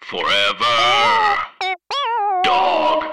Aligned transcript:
Forever. 0.00 1.36
Dog. 2.44 3.04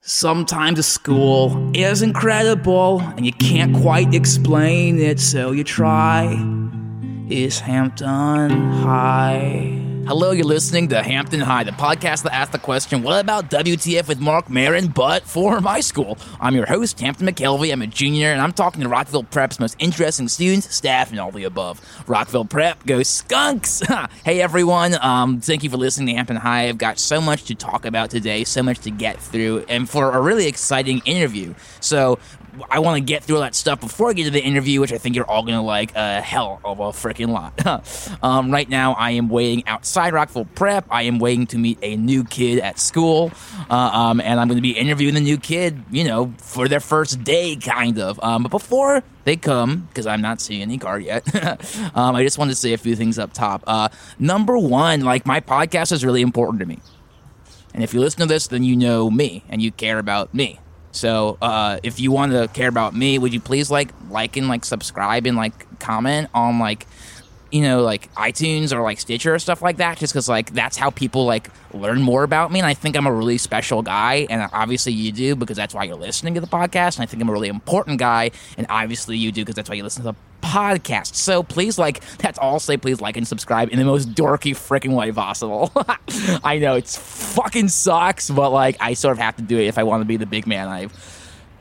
Sometimes 0.00 0.78
a 0.78 0.82
school 0.82 1.70
is 1.74 2.02
incredible 2.02 3.00
and 3.00 3.26
you 3.26 3.32
can't 3.32 3.76
quite 3.76 4.14
explain 4.14 4.98
it, 4.98 5.20
so 5.20 5.52
you 5.52 5.64
try. 5.64 6.34
Is 7.28 7.60
Hampton 7.60 8.50
High? 8.50 9.87
Hello, 10.08 10.30
you're 10.30 10.46
listening 10.46 10.88
to 10.88 11.02
Hampton 11.02 11.40
High, 11.40 11.64
the 11.64 11.70
podcast 11.70 12.22
that 12.22 12.32
asks 12.32 12.52
the 12.52 12.58
question, 12.58 13.02
what 13.02 13.20
about 13.20 13.50
WTF 13.50 14.08
with 14.08 14.18
Marc 14.20 14.48
Maron, 14.48 14.86
but 14.88 15.24
for 15.24 15.60
my 15.60 15.80
school? 15.80 16.16
I'm 16.40 16.54
your 16.54 16.64
host, 16.64 16.98
Hampton 16.98 17.26
McKelvey. 17.26 17.70
I'm 17.70 17.82
a 17.82 17.86
junior, 17.86 18.32
and 18.32 18.40
I'm 18.40 18.52
talking 18.52 18.80
to 18.80 18.88
Rockville 18.88 19.24
Prep's 19.24 19.60
most 19.60 19.76
interesting 19.78 20.28
students, 20.28 20.74
staff, 20.74 21.10
and 21.10 21.20
all 21.20 21.30
the 21.30 21.44
above. 21.44 21.82
Rockville 22.08 22.46
Prep, 22.46 22.86
go 22.86 23.02
skunks! 23.02 23.82
hey, 24.24 24.40
everyone. 24.40 24.96
Um, 25.02 25.42
thank 25.42 25.62
you 25.62 25.68
for 25.68 25.76
listening 25.76 26.06
to 26.06 26.14
Hampton 26.14 26.36
High. 26.36 26.70
I've 26.70 26.78
got 26.78 26.98
so 26.98 27.20
much 27.20 27.44
to 27.44 27.54
talk 27.54 27.84
about 27.84 28.08
today, 28.08 28.44
so 28.44 28.62
much 28.62 28.78
to 28.78 28.90
get 28.90 29.20
through, 29.20 29.66
and 29.68 29.90
for 29.90 30.12
a 30.12 30.22
really 30.22 30.46
exciting 30.46 31.02
interview. 31.04 31.52
So, 31.80 32.18
I 32.70 32.78
want 32.80 32.96
to 32.96 33.04
get 33.04 33.22
through 33.22 33.36
all 33.36 33.42
that 33.42 33.54
stuff 33.54 33.80
before 33.80 34.10
I 34.10 34.12
get 34.12 34.24
to 34.24 34.30
the 34.30 34.42
interview, 34.42 34.80
which 34.80 34.92
I 34.92 34.98
think 34.98 35.14
you're 35.14 35.28
all 35.28 35.42
going 35.42 35.54
to 35.54 35.62
like 35.62 35.94
a 35.94 36.20
hell 36.20 36.60
of 36.64 36.80
a 36.80 36.90
freaking 36.90 37.28
lot. 37.28 38.22
um, 38.22 38.50
right 38.50 38.68
now, 38.68 38.94
I 38.94 39.12
am 39.12 39.28
waiting 39.28 39.66
outside 39.66 39.97
Rockville 39.98 40.44
Prep. 40.44 40.86
I 40.90 41.02
am 41.02 41.18
waiting 41.18 41.46
to 41.48 41.58
meet 41.58 41.78
a 41.82 41.96
new 41.96 42.24
kid 42.24 42.60
at 42.60 42.78
school, 42.78 43.32
uh, 43.68 43.74
um, 43.74 44.20
and 44.20 44.38
I'm 44.38 44.48
going 44.48 44.58
to 44.58 44.62
be 44.62 44.78
interviewing 44.78 45.14
the 45.14 45.20
new 45.20 45.38
kid, 45.38 45.82
you 45.90 46.04
know, 46.04 46.32
for 46.38 46.68
their 46.68 46.80
first 46.80 47.24
day, 47.24 47.56
kind 47.56 47.98
of. 47.98 48.18
Um, 48.22 48.44
but 48.44 48.50
before 48.50 49.02
they 49.24 49.36
come, 49.36 49.88
because 49.88 50.06
I'm 50.06 50.22
not 50.22 50.40
seeing 50.40 50.62
any 50.62 50.78
car 50.78 50.98
yet, 50.98 51.34
um, 51.94 52.14
I 52.14 52.22
just 52.22 52.38
wanted 52.38 52.52
to 52.52 52.56
say 52.56 52.72
a 52.72 52.78
few 52.78 52.94
things 52.94 53.18
up 53.18 53.32
top. 53.32 53.64
Uh, 53.66 53.88
number 54.18 54.56
one, 54.56 55.00
like 55.00 55.26
my 55.26 55.40
podcast 55.40 55.92
is 55.92 56.04
really 56.04 56.22
important 56.22 56.60
to 56.60 56.66
me. 56.66 56.78
And 57.74 57.82
if 57.82 57.92
you 57.92 58.00
listen 58.00 58.20
to 58.20 58.26
this, 58.26 58.46
then 58.46 58.64
you 58.64 58.76
know 58.76 59.10
me 59.10 59.44
and 59.48 59.60
you 59.60 59.70
care 59.70 59.98
about 59.98 60.32
me. 60.32 60.60
So 60.90 61.38
uh, 61.40 61.78
if 61.82 62.00
you 62.00 62.10
want 62.10 62.32
to 62.32 62.48
care 62.48 62.68
about 62.68 62.94
me, 62.94 63.18
would 63.18 63.32
you 63.32 63.40
please 63.40 63.70
like 63.70 63.90
like 64.10 64.36
and 64.36 64.48
like 64.48 64.64
subscribe 64.64 65.26
and 65.26 65.36
like 65.36 65.78
comment 65.78 66.28
on 66.34 66.58
like 66.58 66.86
you 67.50 67.62
know 67.62 67.82
like 67.82 68.12
iTunes 68.14 68.72
or 68.72 68.82
like 68.82 69.00
Stitcher 69.00 69.34
or 69.34 69.38
stuff 69.38 69.62
like 69.62 69.78
that? 69.78 69.98
Just 69.98 70.12
because 70.12 70.28
like 70.28 70.52
that's 70.52 70.76
how 70.76 70.90
people 70.90 71.24
like 71.24 71.50
learn 71.72 72.00
more 72.00 72.22
about 72.22 72.52
me, 72.52 72.60
and 72.60 72.66
I 72.66 72.74
think 72.74 72.96
I'm 72.96 73.06
a 73.06 73.12
really 73.12 73.38
special 73.38 73.82
guy, 73.82 74.26
and 74.30 74.48
obviously 74.52 74.92
you 74.92 75.12
do 75.12 75.36
because 75.36 75.56
that's 75.56 75.74
why 75.74 75.84
you're 75.84 75.96
listening 75.96 76.34
to 76.34 76.40
the 76.40 76.46
podcast, 76.46 76.96
and 76.96 77.02
I 77.02 77.06
think 77.06 77.22
I'm 77.22 77.28
a 77.28 77.32
really 77.32 77.48
important 77.48 77.98
guy, 77.98 78.30
and 78.56 78.66
obviously 78.70 79.16
you 79.16 79.32
do 79.32 79.42
because 79.42 79.54
that's 79.54 79.68
why 79.68 79.76
you 79.76 79.82
listen 79.82 80.02
to 80.04 80.12
the 80.12 80.18
podcast. 80.40 81.14
So 81.14 81.42
please 81.42 81.78
like 81.78 82.00
that's 82.18 82.38
all 82.38 82.60
say 82.60 82.76
please 82.76 83.00
like 83.00 83.16
and 83.16 83.26
subscribe 83.26 83.70
in 83.70 83.78
the 83.78 83.84
most 83.84 84.14
dorky 84.14 84.52
freaking 84.52 84.94
way 84.94 85.12
possible. 85.12 85.72
I 86.44 86.58
know 86.58 86.74
it's 86.74 86.96
fucking 87.34 87.68
sucks, 87.68 88.30
but 88.30 88.50
like 88.50 88.76
I 88.80 88.94
sort 88.94 89.12
of 89.12 89.18
have 89.18 89.36
to 89.36 89.42
do 89.42 89.58
it 89.58 89.66
if 89.66 89.78
I 89.78 89.82
want 89.82 90.00
to 90.00 90.04
be 90.06 90.16
the 90.16 90.26
big 90.26 90.46
man 90.46 90.68
I 90.68 90.88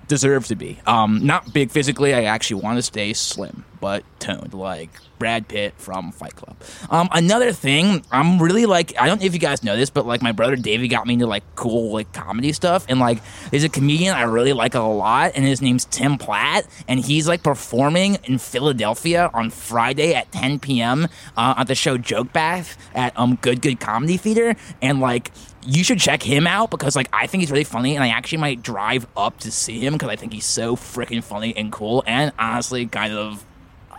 deserve 0.07 0.47
to 0.47 0.55
be. 0.55 0.79
Um 0.85 1.25
not 1.25 1.53
big 1.53 1.71
physically, 1.71 2.13
I 2.13 2.23
actually 2.23 2.61
want 2.61 2.77
to 2.77 2.83
stay 2.83 3.13
slim, 3.13 3.65
but 3.79 4.03
toned 4.19 4.53
like 4.53 4.89
Brad 5.19 5.47
Pitt 5.47 5.73
from 5.77 6.11
Fight 6.11 6.35
Club. 6.35 6.55
Um, 6.89 7.09
another 7.11 7.51
thing, 7.51 8.03
I'm 8.11 8.41
really 8.41 8.65
like, 8.65 8.93
I 8.99 9.07
don't 9.07 9.19
know 9.19 9.25
if 9.25 9.33
you 9.33 9.39
guys 9.39 9.63
know 9.63 9.75
this, 9.75 9.89
but 9.89 10.05
like 10.05 10.21
my 10.21 10.31
brother 10.31 10.55
Davey 10.55 10.87
got 10.87 11.07
me 11.07 11.13
into 11.13 11.27
like 11.27 11.43
cool 11.55 11.93
like 11.93 12.11
comedy 12.13 12.53
stuff, 12.53 12.85
and 12.89 12.99
like 12.99 13.21
there's 13.51 13.63
a 13.63 13.69
comedian 13.69 14.15
I 14.15 14.23
really 14.23 14.53
like 14.53 14.75
a 14.75 14.79
lot, 14.79 15.31
and 15.35 15.45
his 15.45 15.61
name's 15.61 15.85
Tim 15.85 16.17
Platt, 16.17 16.65
and 16.87 16.99
he's 16.99 17.27
like 17.27 17.43
performing 17.43 18.17
in 18.25 18.37
Philadelphia 18.37 19.29
on 19.33 19.49
Friday 19.49 20.13
at 20.13 20.31
10 20.31 20.59
p.m. 20.59 21.07
Uh, 21.35 21.55
at 21.57 21.67
the 21.67 21.75
show 21.75 21.97
Joke 21.97 22.33
Bath 22.33 22.77
at 22.93 23.17
um 23.17 23.35
Good 23.41 23.61
Good 23.61 23.79
Comedy 23.79 24.17
Theater, 24.17 24.55
and 24.81 24.99
like 24.99 25.31
you 25.65 25.83
should 25.83 25.99
check 25.99 26.23
him 26.23 26.47
out 26.47 26.71
because 26.71 26.95
like 26.95 27.09
I 27.11 27.27
think 27.27 27.41
he's 27.41 27.51
really 27.51 27.63
funny, 27.63 27.95
and 27.95 28.03
I 28.03 28.09
actually 28.09 28.39
might 28.39 28.61
drive 28.61 29.07
up 29.17 29.39
to 29.39 29.51
see 29.51 29.79
him 29.79 29.93
because 29.93 30.09
I 30.09 30.15
think 30.15 30.33
he's 30.33 30.45
so 30.45 30.75
freaking 30.75 31.23
funny 31.23 31.55
and 31.55 31.71
cool, 31.71 32.03
and 32.05 32.31
honestly 32.37 32.85
kind 32.85 33.13
of 33.13 33.45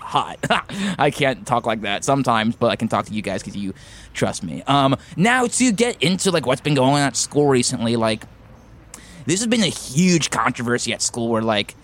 hot. 0.09 0.39
I 0.99 1.11
can't 1.11 1.47
talk 1.47 1.67
like 1.67 1.83
that 1.83 2.03
sometimes, 2.03 2.57
but 2.57 2.71
I 2.71 2.77
can 2.77 2.89
talk 2.89 3.05
to 3.07 3.13
you 3.13 3.21
guys 3.21 3.43
because 3.43 3.57
you 3.57 3.75
trust 4.15 4.43
me. 4.43 4.63
Um, 4.67 4.97
now 5.17 5.47
to 5.47 5.73
get 5.73 6.03
into 6.03 6.31
like 6.31 6.47
what's 6.47 6.63
been 6.63 6.75
going 6.75 6.95
on 6.95 7.01
at 7.01 7.17
school 7.17 7.47
recently, 7.47 7.97
like 7.97 8.25
this 9.27 9.41
has 9.41 9.47
been 9.47 9.63
a 9.63 9.67
huge 9.67 10.31
controversy 10.31 10.93
at 10.93 11.03
school 11.03 11.29
where 11.29 11.43
like. 11.43 11.75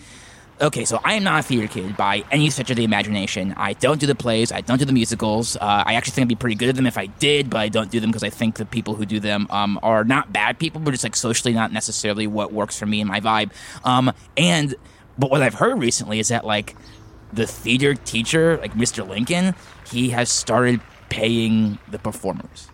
Okay, 0.61 0.85
so 0.85 1.01
I 1.03 1.15
am 1.15 1.25
not 1.25 1.41
a 1.41 1.43
theater 1.43 1.67
kid 1.67 1.97
by 1.97 2.23
any 2.31 2.49
stretch 2.49 2.69
of 2.69 2.77
the 2.77 2.85
imagination. 2.85 3.53
I 3.57 3.73
don't 3.73 3.99
do 3.99 4.07
the 4.07 4.15
plays. 4.15 4.53
I 4.53 4.61
don't 4.61 4.77
do 4.77 4.85
the 4.85 4.93
musicals. 4.93 5.57
Uh, 5.57 5.83
I 5.85 5.95
actually 5.95 6.13
think 6.13 6.23
I'd 6.23 6.29
be 6.29 6.35
pretty 6.35 6.55
good 6.55 6.69
at 6.69 6.77
them 6.77 6.87
if 6.87 6.97
I 6.97 7.07
did, 7.07 7.49
but 7.49 7.57
I 7.57 7.67
don't 7.67 7.91
do 7.91 7.99
them 7.99 8.09
because 8.09 8.23
I 8.23 8.29
think 8.29 8.55
the 8.55 8.65
people 8.65 8.95
who 8.95 9.05
do 9.05 9.19
them 9.19 9.47
um, 9.49 9.77
are 9.83 10.05
not 10.05 10.31
bad 10.31 10.57
people, 10.57 10.79
but 10.79 10.91
just 10.91 11.03
like 11.03 11.17
socially 11.17 11.53
not 11.53 11.73
necessarily 11.73 12.25
what 12.25 12.53
works 12.53 12.79
for 12.79 12.85
me 12.85 13.01
and 13.01 13.09
my 13.09 13.19
vibe. 13.19 13.51
Um, 13.83 14.13
and 14.37 14.73
but 15.17 15.29
what 15.29 15.41
I've 15.41 15.55
heard 15.55 15.77
recently 15.77 16.19
is 16.19 16.29
that 16.29 16.45
like 16.45 16.77
the 17.35 17.45
theater 17.45 17.93
teacher, 17.93 18.57
like 18.57 18.73
Mr. 18.73 19.07
Lincoln, 19.07 19.55
he 19.91 20.09
has 20.09 20.29
started 20.29 20.81
paying 21.09 21.77
the 21.89 21.99
performers. 21.99 22.69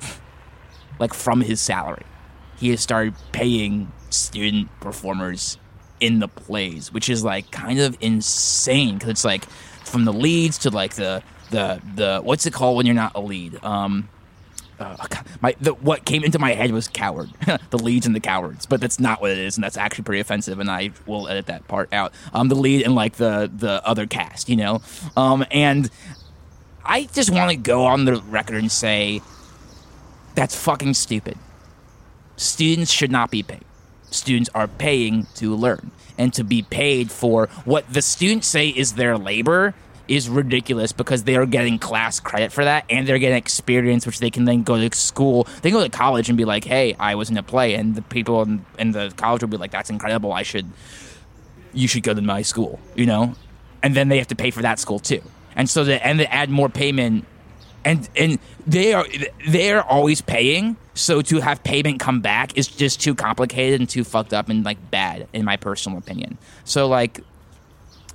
like 0.98 1.14
from 1.14 1.40
his 1.40 1.60
salary. 1.60 2.04
He 2.58 2.70
has 2.70 2.80
started 2.80 3.14
paying 3.32 3.90
student 4.10 4.68
performers 4.80 5.58
in 6.00 6.18
the 6.18 6.28
plays, 6.28 6.92
which 6.92 7.08
is 7.08 7.24
like 7.24 7.50
kind 7.50 7.80
of 7.80 7.96
insane 8.00 8.94
because 8.94 9.10
it's 9.10 9.24
like 9.24 9.44
from 9.84 10.04
the 10.04 10.12
leads 10.12 10.58
to 10.58 10.70
like 10.70 10.94
the 10.94 11.22
the 11.50 11.80
the 11.94 12.20
what's 12.22 12.46
it 12.46 12.52
called 12.52 12.76
when 12.76 12.86
you're 12.86 12.94
not 12.94 13.12
a 13.14 13.20
lead? 13.20 13.62
Um 13.64 14.08
uh, 14.82 14.96
my 15.40 15.54
the, 15.60 15.74
what 15.74 16.04
came 16.04 16.24
into 16.24 16.38
my 16.38 16.52
head 16.52 16.70
was 16.72 16.88
coward, 16.88 17.30
the 17.70 17.78
leads 17.78 18.06
and 18.06 18.14
the 18.14 18.20
cowards, 18.20 18.66
but 18.66 18.80
that's 18.80 19.00
not 19.00 19.20
what 19.20 19.30
it 19.30 19.38
is, 19.38 19.56
and 19.56 19.64
that's 19.64 19.76
actually 19.76 20.04
pretty 20.04 20.20
offensive, 20.20 20.58
and 20.58 20.70
I 20.70 20.90
will 21.06 21.28
edit 21.28 21.46
that 21.46 21.66
part 21.68 21.92
out. 21.92 22.12
Um, 22.32 22.48
the 22.48 22.54
lead 22.54 22.82
and 22.82 22.94
like 22.94 23.16
the 23.16 23.50
the 23.54 23.84
other 23.86 24.06
cast, 24.06 24.48
you 24.48 24.56
know, 24.56 24.82
um, 25.16 25.44
and 25.50 25.90
I 26.84 27.04
just 27.04 27.30
want 27.30 27.50
to 27.50 27.56
go 27.56 27.86
on 27.86 28.04
the 28.04 28.20
record 28.22 28.56
and 28.56 28.70
say 28.70 29.22
that's 30.34 30.56
fucking 30.56 30.94
stupid. 30.94 31.38
Students 32.36 32.90
should 32.90 33.12
not 33.12 33.30
be 33.30 33.42
paid. 33.42 33.64
Students 34.10 34.50
are 34.54 34.68
paying 34.68 35.26
to 35.36 35.54
learn 35.54 35.90
and 36.18 36.34
to 36.34 36.44
be 36.44 36.62
paid 36.62 37.10
for 37.10 37.46
what 37.64 37.90
the 37.92 38.02
students 38.02 38.46
say 38.46 38.68
is 38.68 38.94
their 38.94 39.16
labor 39.16 39.74
is 40.16 40.28
ridiculous 40.28 40.92
because 40.92 41.24
they 41.24 41.36
are 41.36 41.46
getting 41.46 41.78
class 41.78 42.20
credit 42.20 42.52
for 42.52 42.64
that 42.64 42.84
and 42.90 43.06
they're 43.06 43.18
getting 43.18 43.36
experience 43.36 44.06
which 44.06 44.18
they 44.18 44.30
can 44.30 44.44
then 44.44 44.62
go 44.62 44.76
to 44.76 44.96
school 44.96 45.44
they 45.62 45.70
can 45.70 45.78
go 45.78 45.84
to 45.84 45.90
college 45.90 46.28
and 46.28 46.36
be 46.36 46.44
like 46.44 46.64
hey 46.64 46.94
i 47.00 47.14
was 47.14 47.30
in 47.30 47.36
a 47.36 47.42
play 47.42 47.74
and 47.74 47.94
the 47.94 48.02
people 48.02 48.42
in, 48.42 48.64
in 48.78 48.92
the 48.92 49.12
college 49.16 49.42
will 49.42 49.48
be 49.48 49.56
like 49.56 49.70
that's 49.70 49.90
incredible. 49.90 50.32
I 50.32 50.42
should 50.42 50.70
you 51.72 51.88
should 51.88 52.02
go 52.02 52.14
to 52.14 52.22
my 52.22 52.42
school 52.42 52.78
you 52.94 53.06
know? 53.06 53.34
And 53.82 53.96
then 53.96 54.08
they 54.08 54.18
have 54.18 54.28
to 54.28 54.36
pay 54.36 54.50
for 54.52 54.62
that 54.62 54.78
school 54.78 55.00
too. 55.00 55.22
And 55.56 55.68
so 55.68 55.82
they 55.84 55.98
and 55.98 56.20
they 56.20 56.26
add 56.26 56.50
more 56.50 56.68
payment 56.68 57.24
and 57.84 58.08
and 58.16 58.38
they 58.66 58.92
are 58.92 59.06
they're 59.48 59.82
always 59.82 60.20
paying 60.20 60.76
so 60.94 61.22
to 61.22 61.40
have 61.40 61.64
payment 61.64 61.98
come 61.98 62.20
back 62.20 62.56
is 62.56 62.68
just 62.68 63.00
too 63.00 63.14
complicated 63.14 63.80
and 63.80 63.88
too 63.88 64.04
fucked 64.04 64.32
up 64.32 64.48
and 64.48 64.64
like 64.64 64.78
bad 64.90 65.26
in 65.32 65.44
my 65.44 65.56
personal 65.56 65.98
opinion. 65.98 66.38
So 66.64 66.86
like 66.86 67.20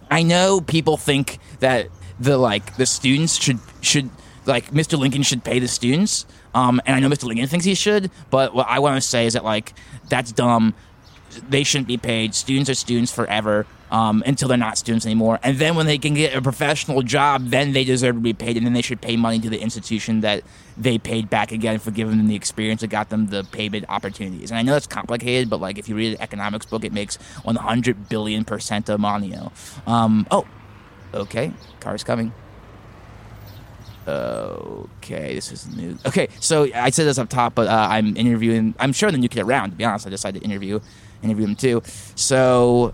I 0.10 0.24
know 0.24 0.62
people 0.62 0.98
think 0.98 1.40
that 1.60 1.90
the 2.20 2.38
like 2.38 2.78
the 2.78 2.86
students 2.86 3.36
should 3.42 3.60
should 3.82 4.10
like 4.46 4.72
Mr. 4.72 4.98
Lincoln 4.98 5.24
should 5.24 5.44
pay 5.44 5.60
the 5.60 5.68
students. 5.68 6.26
Um, 6.54 6.82
and 6.86 6.96
I 6.96 7.00
know 7.00 7.10
Mr. 7.10 7.26
Lincoln 7.26 7.48
thinks 7.48 7.66
he 7.66 7.76
should, 7.76 8.10
but 8.30 8.54
what 8.54 8.68
I 8.68 8.80
want 8.80 8.96
to 8.96 9.02
say 9.02 9.26
is 9.26 9.34
that 9.34 9.44
like 9.44 9.74
that's 10.10 10.32
dumb. 10.32 10.74
They 11.50 11.64
shouldn't 11.64 11.88
be 11.88 11.98
paid. 11.98 12.36
Students 12.36 12.70
are 12.70 12.76
students 12.76 13.12
forever 13.12 13.66
um, 13.92 14.24
until 14.26 14.48
they're 14.48 14.58
not 14.58 14.78
students 14.78 15.06
anymore. 15.06 15.40
And 15.44 15.58
then 15.60 15.76
when 15.76 15.86
they 15.86 15.98
can 15.98 16.14
get 16.14 16.36
a 16.36 16.42
professional 16.42 17.02
job, 17.02 17.48
then 17.48 17.74
they 17.74 17.84
deserve 17.84 18.16
to 18.16 18.22
be 18.22 18.34
paid, 18.34 18.58
and 18.58 18.66
then 18.66 18.74
they 18.74 18.82
should 18.82 19.02
pay 19.02 19.16
money 19.16 19.40
to 19.40 19.50
the 19.50 19.60
institution 19.60 20.22
that 20.22 20.44
they 20.76 20.98
paid 20.98 21.30
back 21.30 21.52
again 21.52 21.80
for 21.80 21.92
giving 21.92 22.18
them 22.18 22.28
the 22.28 22.36
experience 22.36 22.82
that 22.82 22.88
got 22.88 23.10
them 23.10 23.28
the 23.28 23.44
payment 23.46 23.86
opportunities. 23.90 24.52
And 24.52 24.58
I 24.58 24.62
know 24.62 24.74
that's 24.74 24.88
complicated, 24.88 25.50
but 25.50 25.60
like 25.60 25.78
if 25.78 25.88
you 25.88 25.96
read 25.96 26.16
an 26.16 26.22
economics 26.22 26.66
book, 26.66 26.84
it 26.84 26.94
makes 26.94 27.16
100 27.44 28.10
billion 28.10 28.46
percent 28.46 28.90
of 28.90 29.00
money. 29.00 29.34
Um, 29.86 30.28
oh, 30.32 30.46
okay, 31.14 31.54
car's 31.80 32.04
coming. 32.04 32.34
Okay, 34.08 35.36
this 35.36 35.52
is 35.52 35.68
new. 35.76 35.98
Okay, 36.06 36.30
so 36.40 36.70
I 36.74 36.92
said 36.92 37.08
this 37.08 37.18
up 37.18 37.28
top, 37.28 37.56
but 37.56 37.68
uh, 37.68 37.88
I'm 37.90 38.16
interviewing. 38.16 38.74
I'm 38.80 38.94
sure 38.94 39.12
the 39.12 39.18
new 39.18 39.28
kid 39.28 39.42
around. 39.42 39.72
To 39.72 39.76
be 39.76 39.84
honest, 39.84 40.08
I 40.08 40.10
decided 40.10 40.42
to 40.42 40.46
interview, 40.46 40.80
interview 41.24 41.46
him 41.46 41.56
too. 41.56 41.82
So 42.16 42.94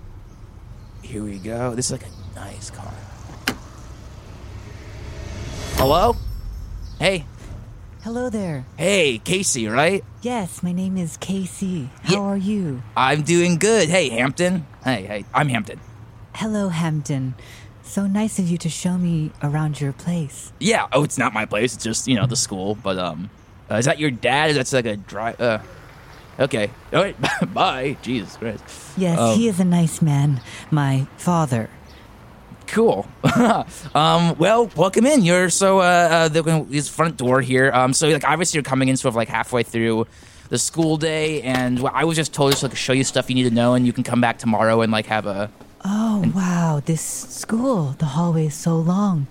here 1.01 1.23
we 1.23 1.37
go. 1.39 1.75
This 1.75 1.87
is 1.87 1.91
like 1.93 2.05
a 2.05 2.35
nice 2.39 2.69
car. 2.69 2.93
Hello. 5.75 6.15
Hey, 6.99 7.25
Hello 8.03 8.29
there. 8.29 8.65
hey, 8.77 9.17
Casey, 9.17 9.67
right? 9.67 10.03
Yes, 10.21 10.61
my 10.63 10.71
name 10.71 10.97
is 10.97 11.17
Casey. 11.17 11.89
Yeah. 12.07 12.17
How 12.17 12.23
are 12.23 12.37
you? 12.37 12.81
I'm 12.95 13.23
doing 13.23 13.57
good. 13.57 13.89
Hey, 13.89 14.09
Hampton. 14.09 14.65
Hey, 14.83 15.03
hey, 15.05 15.25
I'm 15.33 15.49
Hampton. 15.49 15.79
Hello, 16.35 16.69
Hampton. 16.69 17.35
So 17.83 18.07
nice 18.07 18.39
of 18.39 18.49
you 18.49 18.57
to 18.59 18.69
show 18.69 18.97
me 18.97 19.31
around 19.41 19.79
your 19.81 19.93
place. 19.93 20.51
Yeah. 20.59 20.87
Oh, 20.91 21.03
it's 21.03 21.17
not 21.17 21.33
my 21.33 21.45
place. 21.45 21.75
It's 21.75 21.83
just 21.83 22.07
you 22.07 22.15
know 22.15 22.25
the 22.25 22.35
school. 22.35 22.75
But 22.75 22.97
um, 22.97 23.29
uh, 23.69 23.75
is 23.75 23.85
that 23.85 23.99
your 23.99 24.11
dad? 24.11 24.51
Is 24.51 24.71
that 24.71 24.73
like 24.73 24.85
a 24.85 24.97
drive? 24.97 25.39
Uh, 25.39 25.59
okay. 26.39 26.69
All 26.93 27.01
right. 27.01 27.15
Bye. 27.53 27.97
Jesus 28.01 28.37
Christ. 28.37 28.63
Yes, 28.97 29.19
Um, 29.19 29.37
he 29.37 29.47
is 29.47 29.59
a 29.59 29.65
nice 29.65 30.01
man. 30.01 30.41
My 30.71 31.07
father. 31.17 31.69
Cool. 32.67 33.05
um, 33.95 34.35
well, 34.37 34.71
welcome 34.75 35.05
in. 35.05 35.23
You're 35.23 35.49
so 35.49 35.79
uh, 35.79 35.83
uh 35.83 36.27
the 36.29 36.65
this 36.69 36.89
front 36.89 37.17
door 37.17 37.41
here. 37.41 37.71
Um, 37.71 37.93
so 37.93 38.07
like 38.07 38.27
obviously 38.27 38.57
you're 38.57 38.63
coming 38.63 38.87
in 38.89 38.97
sort 38.97 39.11
of 39.11 39.15
like 39.15 39.27
halfway 39.27 39.63
through 39.63 40.07
the 40.49 40.57
school 40.57 40.97
day, 40.97 41.41
and 41.41 41.79
well, 41.79 41.91
I 41.95 42.05
was 42.05 42.15
just 42.15 42.33
told 42.33 42.51
just 42.51 42.63
like 42.63 42.75
show 42.75 42.93
you 42.93 43.03
stuff 43.03 43.29
you 43.29 43.35
need 43.35 43.43
to 43.43 43.51
know, 43.53 43.73
and 43.73 43.85
you 43.85 43.93
can 43.93 44.03
come 44.03 44.21
back 44.21 44.37
tomorrow 44.39 44.81
and 44.81 44.91
like 44.91 45.05
have 45.07 45.25
a. 45.25 45.51
Oh, 45.85 46.31
wow. 46.33 46.81
This 46.83 47.01
school. 47.01 47.95
The 47.99 48.05
hallway 48.05 48.47
is 48.47 48.55
so 48.55 48.77
long. 48.77 49.27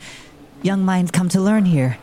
Young 0.63 0.85
minds 0.85 1.11
come 1.11 1.29
to 1.31 1.41
learn 1.41 1.65
here. 1.65 1.99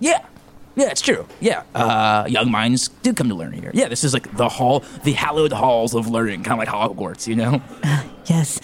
Yeah. 0.00 0.26
Yeah, 0.76 0.90
it's 0.90 1.00
true. 1.00 1.26
Yeah, 1.40 1.62
uh, 1.74 2.26
young 2.28 2.50
minds 2.50 2.88
do 3.02 3.12
come 3.12 3.28
to 3.28 3.34
learn 3.34 3.52
here. 3.52 3.70
Yeah, 3.74 3.88
this 3.88 4.02
is 4.02 4.12
like 4.12 4.36
the 4.36 4.48
hall, 4.48 4.82
the 5.04 5.12
hallowed 5.12 5.52
halls 5.52 5.94
of 5.94 6.08
learning, 6.08 6.42
kind 6.42 6.60
of 6.60 6.66
like 6.66 6.68
Hogwarts, 6.68 7.26
you 7.26 7.36
know. 7.36 7.62
Yes, 8.26 8.58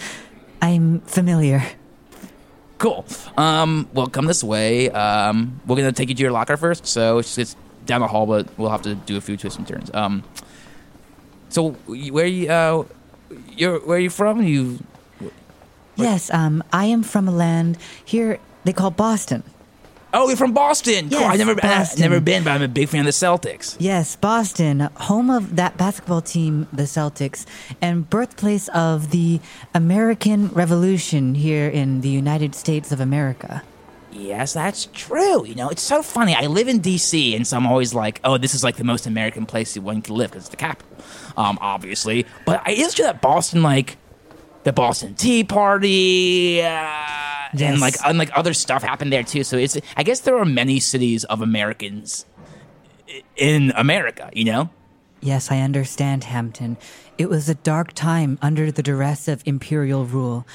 I'm 0.59 1.01
familiar. 1.01 1.63
Cool. 2.79 3.05
Um, 3.37 3.87
well, 3.93 4.07
come 4.07 4.25
this 4.25 4.43
way. 4.43 4.89
Um, 4.89 5.61
we're 5.67 5.75
gonna 5.75 5.91
take 5.91 6.09
you 6.09 6.15
to 6.15 6.21
your 6.23 6.31
locker 6.31 6.57
first. 6.57 6.87
So 6.87 7.19
it's, 7.19 7.37
it's 7.37 7.55
down 7.85 8.01
the 8.01 8.07
hall, 8.07 8.25
but 8.25 8.47
we'll 8.57 8.71
have 8.71 8.81
to 8.81 8.95
do 8.95 9.17
a 9.17 9.21
few 9.21 9.37
twists 9.37 9.59
and 9.59 9.67
turns. 9.67 9.91
Um, 9.93 10.23
so 11.49 11.71
where 11.85 12.25
you 12.25 12.49
uh, 12.49 12.85
you're 13.55 13.79
where 13.81 13.97
are 13.97 14.01
you 14.01 14.09
from? 14.09 14.41
You 14.41 14.79
Yes, 15.95 16.33
um, 16.33 16.63
I 16.73 16.85
am 16.85 17.03
from 17.03 17.27
a 17.27 17.31
land 17.31 17.77
here 18.03 18.39
they 18.63 18.73
call 18.73 18.91
Boston. 18.91 19.43
Oh, 20.13 20.27
you're 20.27 20.37
from 20.37 20.53
Boston. 20.53 21.09
cool. 21.09 21.19
Yes, 21.19 21.33
I 21.33 21.37
never 21.37 21.55
Boston. 21.55 22.03
I've 22.03 22.09
never 22.09 22.21
been, 22.21 22.43
but 22.43 22.51
I'm 22.51 22.61
a 22.61 22.67
big 22.67 22.89
fan 22.89 23.01
of 23.01 23.05
the 23.05 23.11
Celtics. 23.11 23.75
Yes, 23.79 24.15
Boston, 24.15 24.81
home 24.95 25.29
of 25.29 25.55
that 25.55 25.77
basketball 25.77 26.21
team, 26.21 26.67
the 26.73 26.83
Celtics, 26.83 27.45
and 27.81 28.09
birthplace 28.09 28.67
of 28.69 29.11
the 29.11 29.39
American 29.73 30.49
Revolution 30.49 31.35
here 31.35 31.67
in 31.67 32.01
the 32.01 32.09
United 32.09 32.55
States 32.55 32.91
of 32.91 32.99
America. 32.99 33.63
Yes, 34.11 34.53
that's 34.53 34.87
true. 34.93 35.45
You 35.45 35.55
know, 35.55 35.69
it's 35.69 35.81
so 35.81 36.03
funny. 36.03 36.35
I 36.35 36.47
live 36.47 36.67
in 36.67 36.79
D.C., 36.79 37.35
and 37.35 37.47
so 37.47 37.57
I'm 37.57 37.65
always 37.65 37.93
like, 37.93 38.19
oh, 38.23 38.37
this 38.37 38.53
is 38.53 38.63
like 38.63 38.75
the 38.75 38.83
most 38.83 39.07
American 39.07 39.45
place 39.45 39.77
one 39.77 40.01
can 40.01 40.15
live 40.15 40.31
because 40.31 40.43
it's 40.43 40.49
the 40.49 40.57
capital, 40.57 40.97
um, 41.37 41.57
obviously. 41.61 42.25
But 42.45 42.61
I 42.65 42.71
is 42.71 42.93
true 42.93 43.05
that 43.05 43.21
Boston, 43.21 43.63
like, 43.63 43.97
the 44.63 44.73
Boston 44.73 45.15
Tea 45.15 45.43
Party, 45.43 46.61
uh, 46.61 47.07
Yes. 47.53 47.61
and 47.73 47.81
like, 47.81 47.95
and 48.05 48.17
like 48.17 48.29
other 48.33 48.53
stuff 48.53 48.81
happened 48.83 49.11
there 49.11 49.23
too. 49.23 49.43
So 49.43 49.57
it's, 49.57 49.77
I 49.97 50.03
guess 50.03 50.21
there 50.21 50.37
are 50.37 50.45
many 50.45 50.79
cities 50.79 51.23
of 51.25 51.41
Americans 51.41 52.25
in 53.35 53.73
America. 53.75 54.29
You 54.33 54.45
know? 54.45 54.69
Yes, 55.19 55.51
I 55.51 55.59
understand, 55.59 56.23
Hampton. 56.23 56.77
It 57.17 57.29
was 57.29 57.49
a 57.49 57.55
dark 57.55 57.93
time 57.93 58.39
under 58.41 58.71
the 58.71 58.81
duress 58.81 59.27
of 59.27 59.43
imperial 59.45 60.05
rule, 60.05 60.47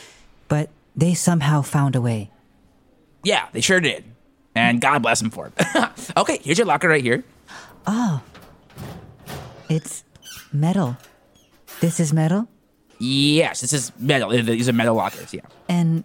but 0.48 0.70
they 0.96 1.12
somehow 1.14 1.60
found 1.62 1.94
a 1.94 2.00
way. 2.00 2.30
Yeah, 3.22 3.46
they 3.52 3.60
sure 3.60 3.80
did. 3.80 4.04
And 4.54 4.80
God 4.80 5.02
bless 5.02 5.20
them 5.20 5.30
for 5.30 5.52
it. 5.54 6.12
okay, 6.16 6.38
here's 6.42 6.56
your 6.56 6.66
locker 6.66 6.88
right 6.88 7.02
here. 7.04 7.24
Oh. 7.86 8.22
It's 9.68 10.02
metal. 10.52 10.96
This 11.80 12.00
is 12.00 12.12
metal? 12.12 12.48
Yes, 12.98 13.60
this 13.60 13.72
is 13.72 13.92
metal. 13.98 14.30
These 14.30 14.68
are 14.68 14.72
metal 14.72 14.94
lockers. 14.94 15.32
Yeah. 15.34 15.42
And 15.68 16.04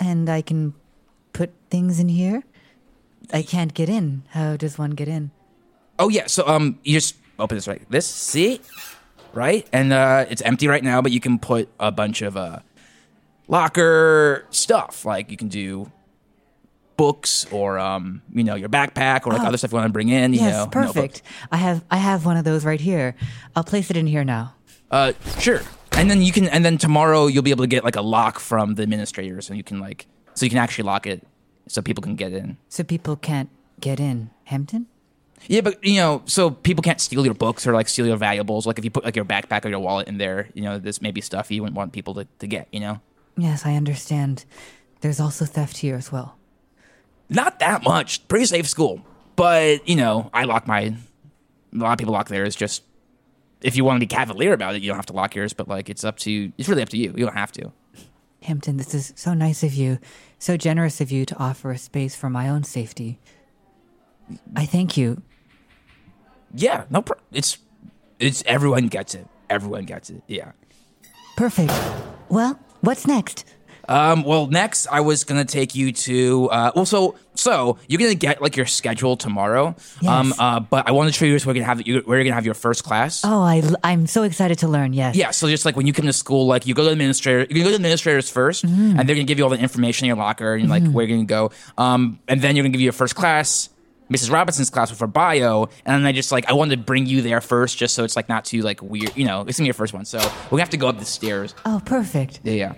and 0.00 0.28
I 0.28 0.42
can 0.42 0.74
put 1.32 1.50
things 1.70 1.98
in 1.98 2.08
here? 2.08 2.42
I 3.32 3.42
can't 3.42 3.72
get 3.74 3.88
in. 3.88 4.22
How 4.30 4.56
does 4.56 4.78
one 4.78 4.90
get 4.90 5.08
in? 5.08 5.30
Oh 5.98 6.08
yeah, 6.08 6.26
so 6.26 6.46
um, 6.46 6.78
you 6.84 6.94
just 6.94 7.16
open 7.38 7.56
this 7.56 7.66
right. 7.68 7.82
This 7.88 8.06
see, 8.06 8.60
right, 9.32 9.66
and 9.72 9.92
uh, 9.92 10.26
it's 10.28 10.42
empty 10.42 10.68
right 10.68 10.82
now, 10.84 11.00
but 11.00 11.12
you 11.12 11.20
can 11.20 11.38
put 11.38 11.68
a 11.80 11.90
bunch 11.90 12.20
of 12.20 12.36
uh, 12.36 12.58
locker 13.48 14.46
stuff. 14.50 15.04
Like 15.04 15.30
you 15.30 15.36
can 15.36 15.48
do 15.48 15.90
books 16.96 17.46
or 17.50 17.78
um, 17.78 18.22
you 18.32 18.44
know, 18.44 18.54
your 18.54 18.68
backpack 18.68 19.26
or 19.26 19.32
like 19.32 19.42
Oh. 19.42 19.46
other 19.46 19.56
stuff 19.56 19.72
you 19.72 19.76
want 19.76 19.86
to 19.88 19.92
bring 19.92 20.08
in. 20.10 20.32
You 20.34 20.40
Yes, 20.40 20.52
know, 20.52 20.66
perfect. 20.70 21.22
I 21.50 21.56
have 21.56 21.84
I 21.90 21.96
have 21.96 22.24
one 22.26 22.36
of 22.36 22.44
those 22.44 22.64
right 22.64 22.80
here. 22.80 23.14
I'll 23.56 23.64
place 23.64 23.90
it 23.90 23.96
in 23.96 24.06
here 24.06 24.24
now. 24.24 24.54
Uh, 24.90 25.12
sure. 25.38 25.60
And 25.96 26.10
then 26.10 26.22
you 26.22 26.32
can, 26.32 26.48
and 26.48 26.64
then 26.64 26.76
tomorrow 26.76 27.28
you'll 27.28 27.42
be 27.42 27.50
able 27.50 27.64
to 27.64 27.68
get 27.68 27.84
like 27.84 27.96
a 27.96 28.02
lock 28.02 28.38
from 28.38 28.74
the 28.74 28.82
administrators, 28.82 29.48
and 29.48 29.56
you 29.56 29.62
can 29.62 29.78
like, 29.78 30.06
so 30.34 30.44
you 30.44 30.50
can 30.50 30.58
actually 30.58 30.84
lock 30.84 31.06
it, 31.06 31.26
so 31.68 31.80
people 31.80 32.02
can 32.02 32.16
get 32.16 32.32
in. 32.32 32.56
So 32.68 32.82
people 32.82 33.16
can't 33.16 33.48
get 33.80 34.00
in. 34.00 34.30
Hampton? 34.44 34.86
Yeah, 35.46 35.60
but 35.60 35.82
you 35.84 35.96
know, 35.96 36.22
so 36.26 36.50
people 36.50 36.82
can't 36.82 37.00
steal 37.00 37.24
your 37.24 37.34
books 37.34 37.66
or 37.66 37.72
like 37.72 37.88
steal 37.88 38.06
your 38.06 38.16
valuables. 38.16 38.66
Like 38.66 38.78
if 38.78 38.84
you 38.84 38.90
put 38.90 39.04
like 39.04 39.16
your 39.16 39.24
backpack 39.24 39.64
or 39.64 39.68
your 39.68 39.78
wallet 39.78 40.08
in 40.08 40.18
there, 40.18 40.48
you 40.54 40.62
know, 40.62 40.78
this 40.78 41.00
may 41.00 41.10
be 41.10 41.20
stuff 41.20 41.50
you 41.50 41.62
wouldn't 41.62 41.76
want 41.76 41.92
people 41.92 42.14
to, 42.14 42.26
to 42.38 42.46
get, 42.46 42.68
you 42.72 42.80
know? 42.80 43.00
Yes, 43.36 43.64
I 43.64 43.74
understand. 43.74 44.44
There's 45.00 45.20
also 45.20 45.44
theft 45.44 45.78
here 45.78 45.96
as 45.96 46.10
well. 46.10 46.36
Not 47.28 47.58
that 47.60 47.82
much. 47.82 48.26
Pretty 48.28 48.46
safe 48.46 48.68
school. 48.68 49.04
But, 49.36 49.86
you 49.88 49.96
know, 49.96 50.30
I 50.32 50.44
lock 50.44 50.66
my 50.66 50.80
a 50.80 50.96
lot 51.72 51.92
of 51.92 51.98
people 51.98 52.14
lock 52.14 52.28
theirs 52.28 52.54
just 52.54 52.82
if 53.64 53.76
you 53.76 53.84
want 53.84 53.96
to 53.96 54.00
be 54.00 54.06
cavalier 54.06 54.52
about 54.52 54.74
it, 54.74 54.82
you 54.82 54.88
don't 54.88 54.98
have 54.98 55.06
to 55.06 55.14
lock 55.14 55.34
yours, 55.34 55.54
but 55.54 55.66
like 55.66 55.88
it's 55.88 56.04
up 56.04 56.18
to 56.18 56.52
it's 56.58 56.68
really 56.68 56.82
up 56.82 56.90
to 56.90 56.98
you. 56.98 57.14
You 57.16 57.24
don't 57.24 57.36
have 57.36 57.50
to. 57.52 57.72
Hampton, 58.42 58.76
this 58.76 58.94
is 58.94 59.14
so 59.16 59.32
nice 59.32 59.62
of 59.62 59.72
you, 59.72 59.98
so 60.38 60.58
generous 60.58 61.00
of 61.00 61.10
you 61.10 61.24
to 61.24 61.36
offer 61.38 61.70
a 61.70 61.78
space 61.78 62.14
for 62.14 62.28
my 62.28 62.46
own 62.46 62.62
safety. 62.62 63.18
I 64.54 64.66
thank 64.66 64.98
you. 64.98 65.22
Yeah, 66.54 66.84
no 66.90 67.00
pro- 67.00 67.18
it's 67.32 67.58
it's 68.20 68.44
everyone 68.46 68.88
gets 68.88 69.14
it. 69.14 69.26
Everyone 69.48 69.84
gets 69.84 70.10
it. 70.10 70.22
Yeah. 70.28 70.52
Perfect. 71.36 71.72
Well, 72.28 72.60
what's 72.82 73.06
next? 73.06 73.46
Um, 73.88 74.22
well, 74.24 74.46
next 74.46 74.86
I 74.86 75.00
was 75.00 75.24
gonna 75.24 75.44
take 75.44 75.74
you 75.74 75.92
to 75.92 76.48
uh, 76.50 76.70
well, 76.74 76.86
so 76.86 77.16
so 77.34 77.78
you're 77.88 77.98
gonna 77.98 78.14
get 78.14 78.40
like 78.40 78.56
your 78.56 78.66
schedule 78.66 79.16
tomorrow. 79.16 79.74
Um, 80.06 80.28
Yes. 80.28 80.36
uh, 80.38 80.60
but 80.60 80.88
I 80.88 80.92
want 80.92 81.08
to 81.08 81.12
show 81.12 81.24
you 81.24 81.32
where 81.32 81.54
you're 81.54 81.54
gonna 81.54 81.64
have 81.64 81.86
you, 81.86 82.00
where 82.04 82.18
you're 82.18 82.24
gonna 82.24 82.34
have 82.34 82.44
your 82.44 82.54
first 82.54 82.84
class. 82.84 83.22
Oh, 83.24 83.40
I, 83.42 83.62
I'm 83.82 84.06
so 84.06 84.22
excited 84.22 84.58
to 84.60 84.68
learn. 84.68 84.92
Yes. 84.92 85.16
Yeah, 85.16 85.30
so 85.30 85.48
just 85.48 85.64
like 85.64 85.76
when 85.76 85.86
you 85.86 85.92
come 85.92 86.06
to 86.06 86.12
school, 86.12 86.46
like 86.46 86.66
you 86.66 86.74
go 86.74 86.82
to 86.82 86.86
the 86.86 86.92
administrator, 86.92 87.40
you 87.52 87.62
go 87.62 87.64
to 87.64 87.70
the 87.70 87.74
administrators 87.76 88.32
1st 88.32 88.64
Mm-hmm. 88.64 88.98
and 88.98 89.08
they're 89.08 89.16
gonna 89.16 89.24
give 89.24 89.38
you 89.38 89.44
all 89.44 89.50
the 89.50 89.58
information 89.58 90.04
in 90.04 90.08
your 90.08 90.16
locker 90.16 90.54
and 90.54 90.68
like 90.68 90.86
where 90.90 91.04
you're 91.04 91.16
gonna 91.16 91.26
go. 91.26 91.50
Um, 91.76 92.20
and 92.28 92.40
then 92.40 92.56
you're 92.56 92.62
gonna 92.62 92.72
give 92.72 92.80
you 92.80 92.84
your 92.86 92.92
first 92.92 93.14
class, 93.16 93.68
Mrs. 94.10 94.30
Robinson's 94.30 94.68
class 94.70 94.90
for 94.90 95.06
bio, 95.06 95.64
and 95.86 95.96
then 95.96 96.06
I 96.06 96.12
just 96.12 96.30
like 96.30 96.48
I 96.48 96.52
wanted 96.52 96.76
to 96.76 96.82
bring 96.82 97.06
you 97.06 97.22
there 97.22 97.40
first, 97.40 97.78
just 97.78 97.94
so 97.94 98.04
it's 98.04 98.16
like 98.16 98.28
not 98.28 98.44
too 98.44 98.60
like 98.60 98.80
weird, 98.82 99.16
you 99.16 99.24
know. 99.24 99.40
It's 99.48 99.58
gonna 99.58 99.64
be 99.64 99.68
your 99.68 99.74
first 99.74 99.92
one, 99.94 100.04
so 100.04 100.18
we're 100.18 100.50
gonna 100.50 100.62
have 100.62 100.70
to 100.70 100.76
go 100.76 100.88
up 100.88 100.98
the 100.98 101.04
stairs. 101.06 101.54
Oh, 101.64 101.80
perfect. 101.84 102.40
Yeah, 102.44 102.52
yeah, 102.52 102.72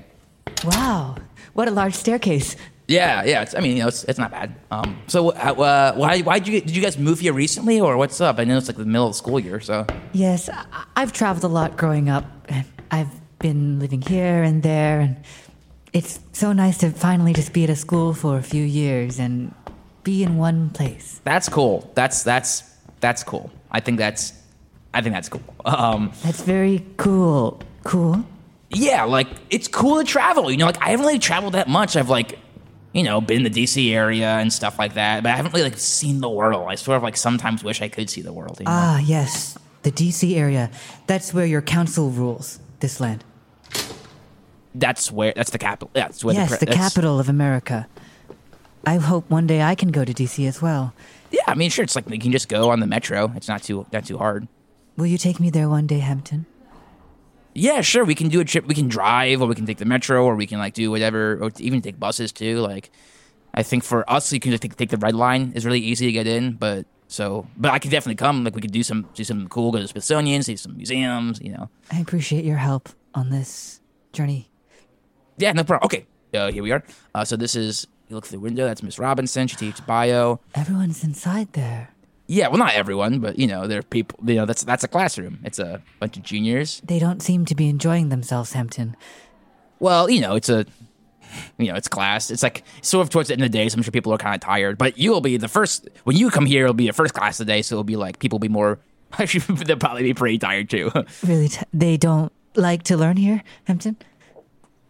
Wow. 0.65 1.17
What 1.55 1.69
a 1.69 1.71
large 1.71 1.95
staircase. 1.95 2.57
yeah, 2.89 3.25
yeah. 3.25 3.43
It's, 3.43 3.55
I 3.55 3.61
mean, 3.61 3.77
you 3.77 3.83
know, 3.83 3.89
it's, 3.89 4.05
it's 4.05 4.19
not 4.19 4.31
bad. 4.31 4.55
Um, 4.71 4.99
so 5.07 5.31
uh, 5.31 5.95
why 5.95 6.21
why 6.23 6.39
did 6.39 6.49
you 6.49 6.61
did 6.61 6.77
you 6.77 6.83
guys 6.83 6.99
move 6.99 7.21
here 7.21 7.33
recently 7.33 7.81
or 7.81 7.97
what's 7.97 8.21
up? 8.21 8.39
I 8.39 8.45
know 8.45 8.57
it's 8.59 8.69
like 8.69 8.77
the 8.77 8.85
middle 8.85 9.07
of 9.07 9.13
the 9.13 9.19
school 9.19 9.41
year, 9.41 9.61
so 9.61 9.87
Yes, 10.13 10.49
I've 10.97 11.13
traveled 11.13 11.45
a 11.45 11.49
lot 11.49 11.77
growing 11.77 12.09
up, 12.09 12.25
I've 12.91 13.11
been 13.39 13.79
living 13.81 14.03
here 14.03 14.43
and 14.43 14.63
there, 14.63 15.01
and 15.01 15.17
it's 15.93 16.21
so 16.33 16.53
nice 16.53 16.79
to 16.79 16.91
finally 16.91 17.33
just 17.33 17.53
be 17.53 17.65
at 17.65 17.71
a 17.71 17.77
school 17.77 18.13
for 18.15 18.39
a 18.39 18.43
few 18.43 18.65
years 18.65 19.19
and 19.19 19.55
be 20.05 20.23
in 20.23 20.37
one 20.37 20.71
place. 20.71 21.21
that's 21.25 21.49
cool. 21.49 21.91
That's 21.95 22.23
that's 22.23 22.63
that's 23.01 23.23
cool. 23.25 23.51
I 23.71 23.81
think 23.81 23.99
that's 23.99 24.33
I 24.95 25.03
think 25.03 25.15
that's 25.15 25.29
cool. 25.29 25.43
Um, 25.67 26.13
That's 26.23 26.43
very 26.43 26.85
cool. 26.97 27.61
Cool. 27.83 28.25
Yeah, 28.71 29.05
like 29.05 29.29
it's 29.51 29.69
cool 29.69 29.99
to 29.99 30.05
travel. 30.05 30.51
You 30.51 30.57
know, 30.57 30.67
like 30.67 30.81
I 30.83 30.91
haven't 30.91 31.07
really 31.07 31.19
traveled 31.19 31.55
that 31.55 31.69
much. 31.69 31.97
I've 31.97 32.09
like, 32.09 32.39
you 32.93 33.03
know, 33.03 33.21
been 33.21 33.45
in 33.45 33.53
the 33.53 33.63
DC 33.65 33.93
area 33.93 34.29
and 34.29 34.53
stuff 34.53 34.79
like 34.79 34.95
that, 34.95 35.23
but 35.23 35.33
I 35.33 35.37
haven't 35.37 35.53
really 35.53 35.65
like 35.65 35.79
seen 35.79 36.21
the 36.21 36.31
world. 36.31 36.67
I 36.69 36.75
sort 36.75 36.97
of 36.97 37.03
like 37.03 37.17
sometimes 37.17 37.63
wish 37.63 37.81
I 37.83 37.89
could 37.89 38.11
see 38.11 38.23
the 38.23 38.33
world. 38.33 38.59
You 38.59 38.65
know? 38.65 38.73
Ah, 38.73 38.99
yes, 38.99 39.57
the 39.83 39.93
DC 39.93 40.37
area. 40.37 40.71
That's 41.07 41.33
where 41.33 41.47
your 41.47 41.63
council 41.63 42.11
rules 42.11 42.59
this 42.81 43.01
land. 43.01 43.25
that's 44.75 45.11
where 45.11 45.33
that's 45.35 45.51
the 45.51 45.59
capital. 45.59 45.91
Yeah, 45.95 46.09
that's 46.09 46.25
where 46.25 46.35
yes, 46.35 46.51
the, 46.51 46.59
the, 46.59 46.67
pre- 46.67 46.75
capital 46.75 47.21
of 47.21 47.29
America. 47.29 47.87
I 48.85 48.97
hope 48.97 49.29
one 49.31 49.47
day 49.47 49.63
I 49.63 49.75
can 49.75 49.91
go 49.91 50.05
to 50.05 50.13
DC 50.13 50.47
as 50.47 50.63
well. 50.63 50.95
Yeah, 51.31 51.43
I 51.47 51.55
mean, 51.55 51.71
sure. 51.71 51.83
It's 51.83 51.97
like 51.97 52.09
you 52.09 52.19
can 52.19 52.33
just 52.33 52.49
go 52.49 52.71
on 52.71 52.81
the 52.81 52.87
metro. 52.87 53.33
It's 53.37 53.49
not 53.49 53.63
too 53.63 53.87
not 53.93 54.07
too 54.07 54.19
hard. 54.19 54.49
Will 54.97 55.07
you 55.07 55.19
take 55.19 55.41
me 55.41 55.51
there 55.51 55.69
one 55.69 55.87
day, 55.87 55.99
Hampton? 55.99 56.47
Yeah, 57.57 57.81
sure. 57.81 58.05
We 58.05 58.15
can 58.15 58.29
do 58.29 58.41
a 58.41 58.45
trip. 58.45 58.67
We 58.67 58.75
can 58.75 58.89
drive, 58.89 59.41
or 59.41 59.49
we 59.49 59.55
can 59.55 59.65
take 59.65 59.79
the 59.79 59.87
metro, 59.87 60.23
or 60.25 60.37
we 60.37 60.47
can 60.47 60.59
like 60.59 60.75
do 60.75 60.91
whatever, 60.91 61.39
or 61.43 61.51
even 61.59 61.81
take 61.81 61.99
buses 61.99 62.31
too. 62.31 62.59
Like, 62.59 62.91
I 63.55 63.63
think 63.63 63.83
for 63.83 64.09
us, 64.11 64.31
you 64.31 64.41
can 64.41 64.51
just 64.51 64.63
take, 64.63 64.77
take 64.77 64.91
the 64.91 64.99
red 64.99 65.15
line. 65.15 65.53
It's 65.55 65.65
really 65.65 65.81
easy 65.81 66.05
to 66.05 66.13
get 66.13 66.27
in, 66.27 66.53
but 66.53 66.85
so, 67.09 67.47
but 67.57 67.71
I 67.73 67.79
could 67.79 67.91
definitely 67.91 68.17
come. 68.17 68.45
Like, 68.45 68.55
we 68.55 68.61
could 68.61 68.73
do 68.73 68.83
some 68.83 69.09
do 69.15 69.25
some 69.25 69.49
cool. 69.49 69.73
Go 69.73 69.79
to 69.79 69.85
the 69.85 69.89
Smithsonian, 69.89 70.43
see 70.43 70.57
some 70.57 70.77
museums. 70.77 71.41
You 71.41 71.53
know. 71.53 71.71
I 71.91 72.01
appreciate 72.01 72.45
your 72.45 72.59
help 72.59 72.91
on 73.15 73.31
this 73.31 73.81
journey. 74.13 74.51
Yeah, 75.39 75.53
no 75.53 75.65
problem. 75.65 75.87
Okay, 75.87 76.07
uh, 76.35 76.53
here 76.53 76.63
we 76.63 76.73
are. 76.73 76.85
Uh, 77.15 77.25
so 77.25 77.37
this 77.37 77.57
is 77.57 77.87
you 78.09 78.17
look 78.17 78.27
through 78.27 78.39
the 78.39 78.43
window. 78.43 78.67
That's 78.67 78.83
Miss 78.83 78.99
Robinson. 78.99 79.49
She 79.49 79.57
teaches 79.57 79.81
bio. 79.81 80.41
Everyone's 80.55 81.03
inside 81.03 81.55
there. 81.55 81.96
Yeah, 82.29 82.49
well, 82.49 82.59
not 82.59 82.75
everyone, 82.75 83.21
but 83.21 83.39
you 83.39 83.47
know, 83.47 83.67
there 83.67 83.79
are 83.79 83.83
people. 83.83 84.19
You 84.25 84.37
know, 84.37 84.47
that's 84.47 84.65
that's 84.65 84.83
a 84.85 84.89
classroom. 84.89 85.39
It's 85.45 85.59
a 85.59 85.81
bunch 86.01 86.17
of 86.17 86.23
juniors. 86.25 86.81
They 86.85 86.99
don't 86.99 87.23
seem 87.23 87.45
to 87.47 87.55
be 87.55 87.69
enjoying 87.69 88.09
themselves, 88.09 88.53
Hampton. 88.53 88.97
Well, 89.79 90.11
you 90.11 90.21
know, 90.21 90.35
it's 90.35 90.49
a, 90.49 90.67
you 91.59 91.69
know, 91.69 91.75
it's 91.77 91.87
class. 91.87 92.31
It's 92.31 92.43
like 92.43 92.65
sort 92.83 93.07
of 93.07 93.11
towards 93.11 93.29
the 93.29 93.35
end 93.35 93.43
of 93.43 93.53
the 93.53 93.57
day. 93.59 93.69
So 93.69 93.77
I'm 93.77 93.83
sure 93.83 93.93
people 93.93 94.13
are 94.13 94.19
kind 94.19 94.35
of 94.35 94.41
tired. 94.41 94.77
But 94.79 94.99
you 94.99 95.11
will 95.13 95.21
be 95.21 95.37
the 95.37 95.49
first 95.49 95.89
when 96.05 96.17
you 96.17 96.31
come 96.31 96.47
here. 96.47 96.65
It'll 96.65 96.75
be 96.75 96.85
your 96.85 96.93
first 96.95 97.15
class 97.15 97.39
of 97.39 97.47
the 97.47 97.53
day, 97.53 97.63
so 97.63 97.75
it'll 97.77 97.85
be 97.85 97.97
like 97.97 98.19
people 98.19 98.39
will 98.39 98.49
be 98.49 98.49
more. 98.49 98.81
They'll 99.49 99.77
probably 99.77 100.03
be 100.03 100.15
pretty 100.15 100.39
tired 100.39 100.69
too. 100.69 100.91
Really, 101.25 101.49
t- 101.49 101.65
they 101.73 101.97
don't 101.97 102.33
like 102.57 102.83
to 102.85 102.97
learn 102.97 103.17
here, 103.17 103.45
Hampton. 103.65 103.97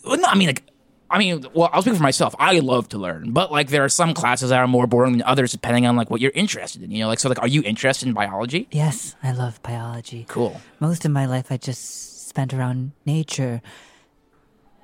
well, 0.04 0.16
no, 0.18 0.28
I 0.28 0.34
mean 0.36 0.48
like. 0.48 0.62
I 1.08 1.18
mean, 1.18 1.44
well, 1.54 1.70
I'll 1.72 1.82
speak 1.82 1.96
for 1.96 2.02
myself. 2.02 2.34
I 2.38 2.58
love 2.58 2.88
to 2.90 2.98
learn, 2.98 3.32
but 3.32 3.52
like 3.52 3.68
there 3.68 3.84
are 3.84 3.88
some 3.88 4.12
classes 4.12 4.50
that 4.50 4.58
are 4.58 4.66
more 4.66 4.86
boring 4.86 5.12
than 5.12 5.22
others, 5.22 5.52
depending 5.52 5.86
on 5.86 5.94
like 5.94 6.10
what 6.10 6.20
you're 6.20 6.32
interested 6.34 6.82
in. 6.82 6.90
You 6.90 7.00
know, 7.00 7.08
like 7.08 7.20
so, 7.20 7.28
like, 7.28 7.40
are 7.40 7.48
you 7.48 7.62
interested 7.62 8.08
in 8.08 8.14
biology? 8.14 8.66
Yes, 8.72 9.14
I 9.22 9.32
love 9.32 9.62
biology. 9.62 10.26
Cool. 10.28 10.60
Most 10.80 11.04
of 11.04 11.12
my 11.12 11.26
life 11.26 11.52
I 11.52 11.56
just 11.58 12.26
spent 12.28 12.52
around 12.52 12.92
nature, 13.04 13.62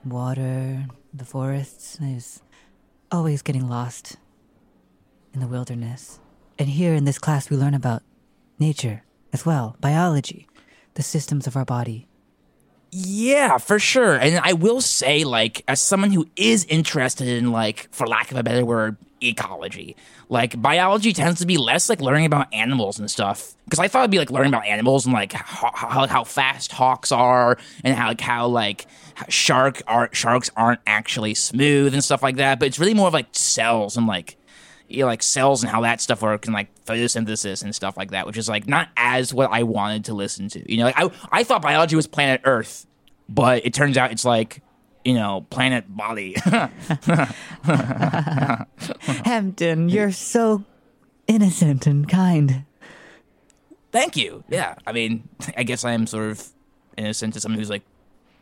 water, 0.05 0.87
the 1.13 1.25
forests. 1.25 1.99
I 2.01 2.15
was 2.15 2.43
always 3.11 3.43
getting 3.43 3.69
lost 3.69 4.17
in 5.35 5.41
the 5.41 5.49
wilderness. 5.49 6.21
And 6.59 6.69
here 6.69 6.95
in 6.95 7.05
this 7.05 7.19
class, 7.19 7.51
we 7.51 7.57
learn 7.57 7.75
about 7.75 8.03
nature 8.59 9.03
as 9.33 9.45
well, 9.45 9.77
biology, 9.81 10.47
the 10.95 11.03
systems 11.03 11.47
of 11.47 11.57
our 11.57 11.65
body. 11.65 12.07
Yeah, 12.95 13.57
for 13.57 13.79
sure. 13.79 14.17
And 14.17 14.39
I 14.45 14.53
will 14.53 14.83
say, 14.83 15.25
like, 15.25 15.65
as 15.67 15.81
someone 15.81 16.13
who 16.13 16.29
is 16.37 16.67
interested 16.67 17.27
in, 17.27 17.51
like, 17.51 17.89
for 17.91 18.07
lack 18.07 18.31
of 18.31 18.37
a 18.37 18.43
better 18.43 18.67
word, 18.67 18.99
ecology, 19.23 19.97
like, 20.29 20.61
biology 20.61 21.15
tends 21.15 21.41
to 21.41 21.47
be 21.47 21.57
less 21.57 21.89
like 21.89 22.03
learning 22.03 22.27
about 22.27 22.53
animals 22.53 22.99
and 22.99 23.11
stuff. 23.11 23.55
Because 23.65 23.79
I 23.79 23.89
thought 23.89 24.01
it'd 24.01 24.11
be 24.11 24.19
like 24.19 24.31
learning 24.31 24.53
about 24.53 24.67
animals 24.67 25.07
and 25.07 25.15
like 25.15 25.33
how, 25.33 26.07
how, 26.07 26.25
fast 26.25 26.73
hawks 26.73 27.11
are 27.13 27.57
and 27.83 27.95
how 27.95 28.09
like 28.09 28.21
how 28.21 28.47
like 28.49 28.87
shark 29.29 29.83
are 29.87 30.11
sharks 30.13 30.51
aren't 30.57 30.81
actually 30.87 31.33
smooth 31.33 31.95
and 31.95 32.05
stuff 32.05 32.23
like 32.23 32.37
that. 32.37 32.59
But 32.59 32.69
it's 32.69 32.79
really 32.79 32.93
more 32.93 33.09
of 33.09 33.15
like 33.15 33.29
cells 33.33 33.97
and 33.97 34.07
like 34.07 34.37
you 34.93 35.01
know, 35.01 35.07
like 35.07 35.23
cells 35.23 35.63
and 35.63 35.71
how 35.71 35.81
that 35.83 36.01
stuff 36.01 36.23
works 36.23 36.49
and 36.49 36.55
like 36.55 36.69
photosynthesis 36.85 37.63
and 37.63 37.75
stuff 37.75 37.97
like 37.97 38.11
that, 38.11 38.27
which 38.27 38.37
is 38.37 38.49
like 38.49 38.67
not 38.67 38.89
as 38.97 39.33
what 39.33 39.51
I 39.51 39.63
wanted 39.63 40.05
to 40.07 40.15
listen 40.15 40.49
to. 40.51 40.73
You 40.73 40.79
know, 40.79 40.85
like 40.85 40.99
I 40.99 41.11
I 41.31 41.45
thought 41.45 41.63
biology 41.63 41.97
was 41.97 42.07
planet 42.07 42.41
Earth, 42.45 42.87
but 43.29 43.65
it 43.67 43.75
turns 43.75 43.97
out 43.97 44.13
it's 44.13 44.25
like 44.25 44.63
you 45.05 45.15
know 45.15 45.47
planet 45.51 45.85
Bali. 45.89 46.37
Hampton, 49.25 49.89
you're 49.89 50.13
so 50.13 50.65
innocent 51.27 51.87
and 51.87 52.09
kind. 52.09 52.65
Thank 53.93 54.17
you. 54.17 54.43
Yeah, 54.49 54.75
I 54.87 54.93
mean, 54.93 55.29
I 55.57 55.63
guess 55.63 55.85
I 55.85 55.93
am 55.93 56.07
sort 56.07 56.31
of 56.31 56.47
innocent 56.97 57.35
to 57.35 57.41
someone 57.41 57.59
who's 57.59 57.71
like 57.71 57.83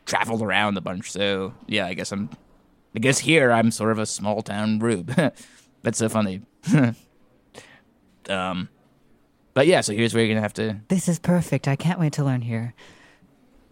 traveled 0.07 0.43
around 0.43 0.77
a 0.77 0.81
bunch. 0.81 1.11
So 1.11 1.55
yeah, 1.67 1.87
I 1.87 1.95
guess 1.95 2.13
I'm. 2.13 2.31
I 2.95 2.99
guess 2.99 3.21
here 3.21 3.53
I'm 3.53 3.71
sort 3.71 3.93
of 3.93 4.01
a 4.01 4.07
small 4.07 4.43
town 4.43 4.81
rube. 4.81 5.15
That's 5.83 5.99
so 5.99 6.09
funny. 6.09 6.43
um, 8.29 8.69
but 9.55 9.67
yeah, 9.67 9.81
so 9.81 9.93
here's 9.93 10.15
where 10.15 10.25
you're 10.25 10.35
gonna 10.35 10.43
have 10.43 10.53
to 10.55 10.81
This 10.89 11.09
is 11.09 11.19
perfect. 11.19 11.67
I 11.69 11.77
can't 11.77 11.99
wait 11.99 12.13
to 12.15 12.25
learn 12.25 12.43
here. 12.43 12.75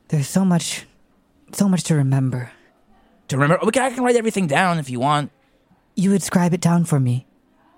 There's 0.09 0.29
so 0.29 0.45
much, 0.45 0.87
so 1.53 1.69
much 1.69 1.85
to 1.85 1.95
remember. 1.95 2.51
to 3.29 3.37
remember. 3.37 3.65
We 3.65 3.73
can, 3.73 3.83
I 3.83 3.91
can 3.91 4.03
write 4.05 4.17
everything 4.17 4.47
down 4.47 4.79
if 4.79 4.89
you 4.89 5.01
want. 5.01 5.31
You 5.95 6.11
would 6.11 6.23
scribe 6.23 6.55
it 6.55 6.61
down 6.61 6.85
for 6.85 6.99
me. 6.99 7.27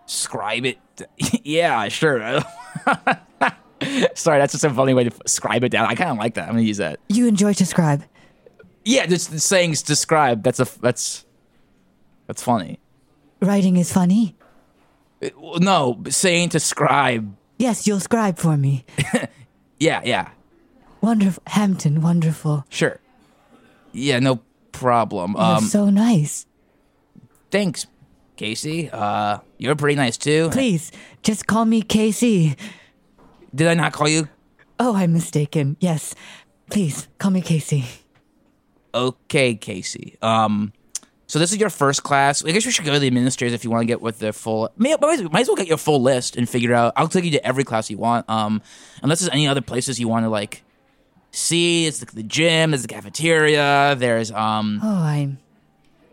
Scribe 0.07 0.65
it. 0.65 0.79
yeah, 1.45 1.89
sure. 1.89 2.21
Sorry, 4.15 4.39
that's 4.39 4.53
just 4.53 4.65
a 4.65 4.71
funny 4.71 4.95
way 4.95 5.05
to 5.05 5.11
scribe 5.27 5.65
it 5.65 5.71
down. 5.71 5.87
I 5.87 5.95
kind 5.95 6.11
of 6.11 6.19
like 6.19 6.35
that. 6.35 6.49
I'm 6.49 6.55
gonna 6.55 6.63
use 6.63 6.77
that. 6.77 7.01
You 7.09 7.27
enjoy 7.27 7.55
to 7.55 7.67
scribe. 7.67 8.05
Yeah, 8.85 9.07
just 9.07 9.31
the 9.31 9.41
sayings 9.41 9.83
describe. 9.83 10.43
That's 10.43 10.61
a 10.61 10.67
that's 10.81 11.25
that's 12.27 12.43
funny. 12.43 12.79
Writing 13.41 13.77
is 13.77 13.93
funny. 13.93 14.37
Uh, 15.23 15.29
well, 15.39 15.61
No, 15.61 16.03
saying 16.09 16.51
to 16.51 16.61
scribe. 16.61 17.35
Yes, 17.59 17.87
you'll 17.87 18.01
scribe 18.01 18.39
for 18.39 18.57
me. 18.57 18.85
Yeah, 19.83 20.03
yeah, 20.05 20.29
Wonderful. 21.01 21.43
Hampton, 21.47 22.03
wonderful. 22.03 22.67
sure. 22.69 23.01
Yeah, 23.93 24.19
no 24.19 24.41
problem. 24.73 25.33
You're 25.33 25.41
Um, 25.57 25.65
so 25.65 25.89
nice. 25.89 26.45
thanks, 27.51 27.87
Casey. 28.37 28.91
Uh, 28.93 29.39
you're 29.57 29.77
pretty 29.77 29.97
nice 29.97 30.19
too. 30.19 30.51
Please, 30.53 30.93
just 31.23 31.47
call 31.47 31.65
me 31.65 31.81
Casey. 31.81 32.57
Did 33.55 33.69
I 33.69 33.75
not 33.75 33.93
call 33.95 34.07
you? 34.09 34.29
Oh, 34.79 34.95
I'm 34.95 35.15
mistaken. 35.15 35.79
Yes. 35.81 36.15
Please, 36.71 37.09
call 37.19 37.31
me 37.31 37.41
Casey. 37.41 37.87
Okay, 38.95 39.55
Casey. 39.55 40.19
Um, 40.21 40.73
so 41.31 41.39
this 41.39 41.53
is 41.53 41.59
your 41.59 41.71
first 41.71 42.03
class. 42.03 42.45
I 42.45 42.51
guess 42.51 42.67
we 42.67 42.73
should 42.73 42.85
go 42.85 42.93
to 42.93 42.99
the 42.99 43.07
administrators 43.07 43.55
if 43.55 43.63
you 43.63 43.71
want 43.71 43.83
to 43.83 43.87
get 43.87 44.01
with 44.01 44.19
the 44.19 44.33
full. 44.33 44.69
May, 44.77 44.97
might, 45.01 45.33
might 45.33 45.43
as 45.43 45.47
well 45.47 45.55
get 45.55 45.69
your 45.69 45.77
full 45.77 46.03
list 46.03 46.35
and 46.35 46.49
figure 46.49 46.75
out. 46.75 46.93
I'll 46.97 47.07
take 47.07 47.23
you 47.25 47.31
to 47.31 47.47
every 47.47 47.63
class 47.63 47.89
you 47.89 47.99
want. 47.99 48.29
Um, 48.29 48.61
unless 49.01 49.21
there's 49.21 49.31
any 49.31 49.47
other 49.47 49.61
places 49.61 50.01
you 50.01 50.09
want 50.09 50.25
to 50.25 50.29
like 50.29 50.65
see. 51.31 51.87
It's 51.87 52.01
the, 52.01 52.07
the 52.07 52.25
gym. 52.25 52.73
There's 52.73 52.83
the 52.83 52.89
cafeteria. 52.89 53.95
There's 53.97 54.33
um. 54.33 54.81
Oh, 54.83 55.03
I'm. 55.03 55.39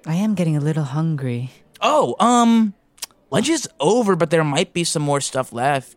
I 0.06 0.14
am 0.14 0.36
getting 0.36 0.56
a 0.56 0.60
little 0.60 0.84
hungry. 0.84 1.50
Oh, 1.82 2.16
um, 2.20 2.76
lunch 3.32 3.50
is 3.50 3.68
over, 3.80 4.16
but 4.16 4.30
there 4.30 4.44
might 4.44 4.72
be 4.72 4.84
some 4.84 5.02
more 5.02 5.20
stuff 5.20 5.52
left. 5.52 5.96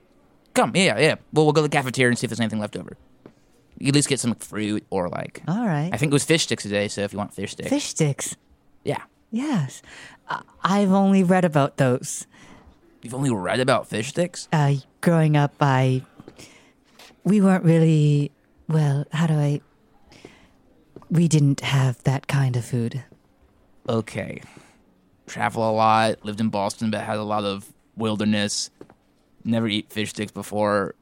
Come, 0.55 0.73
yeah, 0.75 0.99
yeah. 0.99 1.17
Well, 1.35 1.45
we'll 1.45 1.53
go 1.53 1.61
to 1.61 1.69
the 1.69 1.77
cafeteria 1.77 2.09
and 2.09 2.19
see 2.19 2.25
if 2.25 2.31
there's 2.31 2.41
anything 2.41 2.59
left 2.59 2.75
over. 2.75 2.97
You 3.79 3.89
at 3.89 3.95
least 3.95 4.09
get 4.09 4.19
some 4.19 4.35
fruit 4.37 4.87
or 4.89 5.11
like. 5.11 5.43
All 5.47 5.67
right. 5.67 5.91
I 5.93 5.99
think 5.99 6.11
it 6.11 6.15
was 6.15 6.25
fish 6.25 6.45
sticks 6.45 6.63
today, 6.63 6.89
so 6.89 7.03
if 7.03 7.13
you 7.13 7.19
want 7.19 7.35
fish 7.35 7.53
sticks, 7.53 7.69
Fish 7.69 7.85
sticks. 7.85 8.35
Yeah. 8.85 9.03
Yes. 9.31 9.83
I- 10.29 10.43
I've 10.63 10.93
only 10.93 11.23
read 11.23 11.45
about 11.45 11.77
those. 11.77 12.27
You've 13.03 13.15
only 13.15 13.31
read 13.33 13.61
about 13.61 13.87
fish 13.89 14.09
sticks. 14.09 14.49
Uh, 14.53 14.75
growing 15.01 15.37
up, 15.37 15.55
I. 15.61 16.03
We 17.25 17.41
weren't 17.41 17.65
really. 17.65 18.31
Well, 18.69 19.05
how 19.13 19.27
do 19.27 19.35
I. 19.35 19.61
We 21.11 21.27
didn't 21.29 21.61
have 21.61 22.03
that 22.05 22.27
kind 22.29 22.57
of 22.57 22.65
food. 22.65 23.05
okay. 23.89 24.43
Travel 25.27 25.69
a 25.69 25.71
lot, 25.71 26.25
lived 26.25 26.41
in 26.41 26.49
Boston, 26.49 26.91
but 26.91 27.03
had 27.03 27.17
a 27.17 27.23
lot 27.23 27.45
of 27.45 27.73
wilderness. 27.97 28.69
Never 29.45 29.69
eat 29.69 29.93
fish 29.93 30.11
sticks 30.11 30.33
before. 30.33 30.97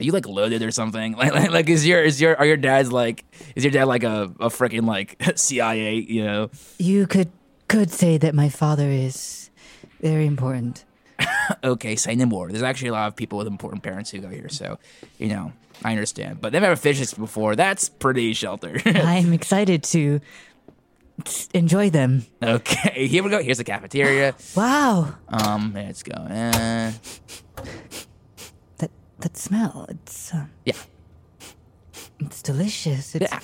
Are 0.00 0.04
you 0.04 0.12
like 0.12 0.26
loaded 0.28 0.62
or 0.62 0.70
something? 0.70 1.12
Like, 1.16 1.32
like, 1.34 1.50
like 1.50 1.68
is 1.68 1.86
your 1.86 2.02
is 2.02 2.20
your 2.20 2.36
are 2.36 2.46
your 2.46 2.56
dad's 2.56 2.92
like 2.92 3.24
is 3.54 3.64
your 3.64 3.70
dad 3.70 3.84
like 3.84 4.04
a 4.04 4.24
a 4.40 4.48
freaking 4.48 4.86
like 4.86 5.16
CIA? 5.36 5.94
You 5.96 6.24
know? 6.24 6.50
You 6.78 7.06
could 7.06 7.30
could 7.68 7.90
say 7.90 8.18
that 8.18 8.34
my 8.34 8.48
father 8.48 8.88
is 8.90 9.50
very 10.00 10.26
important. 10.26 10.84
Okay, 11.62 11.94
say 11.94 12.16
no 12.16 12.26
more. 12.26 12.50
There's 12.50 12.62
actually 12.64 12.88
a 12.88 12.92
lot 12.92 13.06
of 13.06 13.14
people 13.14 13.38
with 13.38 13.46
important 13.46 13.82
parents 13.84 14.10
who 14.10 14.18
go 14.18 14.28
here, 14.28 14.48
so 14.48 14.78
you 15.18 15.28
know 15.28 15.52
I 15.84 15.92
understand. 15.92 16.40
But 16.40 16.50
they've 16.52 16.60
never 16.60 16.74
had 16.74 16.80
fish 16.80 16.96
sticks 16.96 17.14
before. 17.14 17.54
That's 17.54 17.88
pretty 17.88 18.32
sheltered. 18.34 18.82
I'm 18.84 19.32
excited 19.32 19.84
to 19.94 20.20
enjoy 21.54 21.90
them. 21.90 22.26
okay, 22.42 23.06
here 23.06 23.22
we 23.22 23.30
go. 23.30 23.40
Here's 23.42 23.58
the 23.58 23.64
cafeteria. 23.64 24.34
Wow, 24.56 25.14
Um, 25.28 25.72
let's 25.74 26.02
go. 26.02 26.14
Uh, 26.14 26.90
that 29.20 29.36
smell. 29.36 29.86
It's 29.88 30.32
uh, 30.34 30.46
yeah. 30.64 30.74
it's 32.20 32.42
delicious. 32.42 33.14
It's, 33.14 33.30
Yeah. 33.30 33.40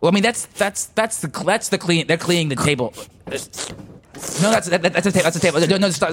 Well, 0.00 0.12
I 0.12 0.14
mean 0.14 0.22
that's 0.22 0.46
that's 0.46 0.86
that's 0.86 1.20
the 1.20 1.28
that's 1.28 1.70
the 1.70 1.78
clean. 1.78 2.06
They're 2.06 2.16
cleaning 2.16 2.48
the 2.48 2.56
table. 2.56 2.94
No, 4.42 4.50
that's 4.50 4.68
that, 4.68 4.82
that's 4.82 5.06
a 5.06 5.12
table. 5.12 5.24
That's 5.24 5.36
a 5.36 5.40
table. 5.40 5.60
No, 5.66 5.76
no, 5.76 5.90
stop. 5.90 6.10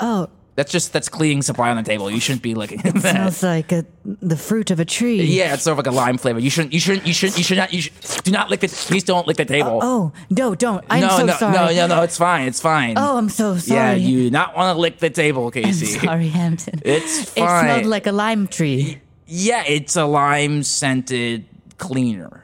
Oh, 0.00 0.28
That's 0.58 0.72
just 0.72 0.92
that's 0.92 1.08
cleaning 1.08 1.42
supply 1.42 1.70
on 1.70 1.76
the 1.76 1.84
table. 1.84 2.10
You 2.10 2.18
shouldn't 2.18 2.42
be 2.42 2.56
licking 2.56 2.78
that. 2.78 2.98
Smells 2.98 3.44
like 3.44 3.70
a, 3.70 3.86
the 4.04 4.36
fruit 4.36 4.72
of 4.72 4.80
a 4.80 4.84
tree. 4.84 5.22
Yeah, 5.22 5.54
it's 5.54 5.62
sort 5.62 5.78
of 5.78 5.86
like 5.86 5.86
a 5.86 5.96
lime 5.96 6.18
flavor. 6.18 6.40
You 6.40 6.50
shouldn't. 6.50 6.72
You 6.72 6.80
shouldn't. 6.80 7.06
You 7.06 7.12
shouldn't. 7.12 7.38
You 7.38 7.44
should 7.44 7.58
not. 7.58 7.72
You 7.72 7.82
should, 7.82 7.92
do 8.24 8.32
not 8.32 8.50
lick 8.50 8.58
the. 8.58 8.66
Please 8.66 9.04
don't 9.04 9.24
lick 9.28 9.36
the 9.36 9.44
table. 9.44 9.78
Oh, 9.80 10.12
oh 10.12 10.20
no, 10.30 10.56
don't! 10.56 10.84
I'm 10.90 11.02
no, 11.02 11.10
so 11.10 11.26
no, 11.26 11.32
sorry. 11.34 11.54
no, 11.54 11.86
no, 11.86 11.86
no. 11.94 12.02
It's 12.02 12.18
fine. 12.18 12.48
It's 12.48 12.60
fine. 12.60 12.98
Oh, 12.98 13.18
I'm 13.18 13.28
so 13.28 13.56
sorry. 13.56 13.78
yeah. 13.78 13.94
You 13.94 14.24
do 14.24 14.30
not 14.32 14.56
want 14.56 14.74
to 14.74 14.80
lick 14.80 14.98
the 14.98 15.10
table, 15.10 15.48
Casey. 15.52 15.96
I'm 16.00 16.04
sorry, 16.06 16.28
Hampton. 16.28 16.82
It's 16.84 17.30
fine. 17.30 17.44
It 17.44 17.68
smelled 17.68 17.86
like 17.86 18.08
a 18.08 18.12
lime 18.12 18.48
tree. 18.48 19.00
Yeah, 19.28 19.62
it's 19.64 19.94
a 19.94 20.06
lime 20.06 20.64
scented 20.64 21.46
cleaner. 21.76 22.42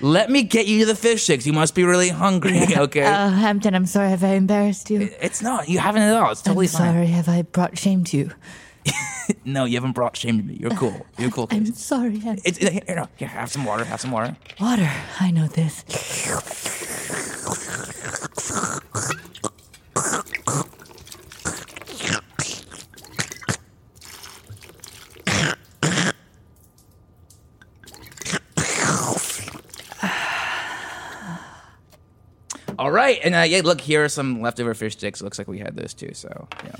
Let 0.00 0.30
me 0.30 0.42
get 0.42 0.66
you 0.66 0.80
to 0.80 0.86
the 0.86 0.94
fish 0.94 1.24
sticks. 1.24 1.46
You 1.46 1.52
must 1.52 1.74
be 1.74 1.84
really 1.84 2.08
hungry. 2.10 2.60
Okay. 2.76 3.02
Uh, 3.04 3.30
Hampton, 3.30 3.74
I'm 3.74 3.86
sorry. 3.86 4.10
Have 4.10 4.22
I 4.22 4.34
embarrassed 4.34 4.90
you? 4.90 5.08
it's 5.20 5.40
not. 5.40 5.68
You 5.68 5.78
haven't 5.78 6.02
at 6.02 6.14
all. 6.14 6.30
It's 6.32 6.42
totally 6.42 6.66
fine. 6.66 6.82
I'm 6.82 6.86
fine. 6.86 6.94
sorry. 6.94 7.06
Have 7.06 7.28
I 7.28 7.42
brought 7.42 7.78
shame 7.78 8.04
to 8.04 8.16
you? 8.16 8.30
No, 9.44 9.64
you 9.64 9.74
haven't 9.74 9.92
brought 9.92 10.16
shame 10.16 10.38
to 10.38 10.44
me. 10.44 10.54
You're 10.54 10.70
cool. 10.70 11.04
You're 11.18 11.30
cool. 11.30 11.48
I'm 11.50 11.66
sorry. 11.74 12.18
Hampton. 12.18 12.42
It's, 12.44 12.58
here, 12.58 12.70
here, 12.86 13.08
here, 13.16 13.28
have 13.28 13.50
some 13.50 13.64
water. 13.64 13.82
Have 13.84 14.00
some 14.00 14.12
water. 14.12 14.36
Water. 14.60 14.88
I 15.18 15.32
know 15.32 15.48
this. 15.48 15.82
All 32.78 32.90
right, 32.90 33.18
and 33.22 33.34
uh, 33.34 33.40
yeah, 33.40 33.60
look 33.64 33.80
here 33.80 34.04
are 34.04 34.08
some 34.08 34.40
leftover 34.40 34.74
fish 34.74 34.94
sticks. 34.94 35.22
Looks 35.22 35.38
like 35.38 35.48
we 35.48 35.58
had 35.58 35.76
those 35.76 35.94
too. 35.94 36.10
So 36.14 36.48
yeah, 36.64 36.72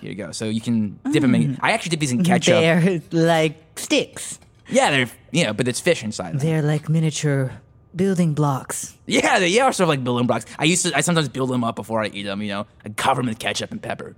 here 0.00 0.10
you 0.10 0.16
go. 0.16 0.32
So 0.32 0.46
you 0.46 0.60
can 0.60 0.98
dip 1.10 1.22
them 1.22 1.34
in. 1.34 1.58
I 1.60 1.72
actually 1.72 1.90
dip 1.90 2.00
these 2.00 2.12
in 2.12 2.24
ketchup. 2.24 2.54
They're 2.54 3.02
like 3.12 3.78
sticks. 3.78 4.38
Yeah, 4.68 4.90
they're 4.90 5.10
you 5.30 5.44
know, 5.44 5.52
but 5.52 5.68
it's 5.68 5.80
fish 5.80 6.02
inside. 6.02 6.32
Them. 6.32 6.38
They're 6.38 6.62
like 6.62 6.88
miniature 6.88 7.52
building 7.94 8.34
blocks. 8.34 8.96
Yeah, 9.06 9.38
they 9.38 9.58
are 9.60 9.72
sort 9.72 9.84
of 9.84 9.88
like 9.88 10.04
building 10.04 10.26
blocks. 10.26 10.46
I 10.58 10.64
used 10.64 10.86
to. 10.86 10.96
I 10.96 11.00
sometimes 11.00 11.28
build 11.28 11.50
them 11.50 11.64
up 11.64 11.76
before 11.76 12.02
I 12.02 12.08
eat 12.08 12.24
them. 12.24 12.42
You 12.42 12.48
know, 12.48 12.66
I 12.84 12.90
cover 12.90 13.22
them 13.22 13.28
with 13.28 13.38
ketchup 13.38 13.70
and 13.70 13.82
pepper. 13.82 14.14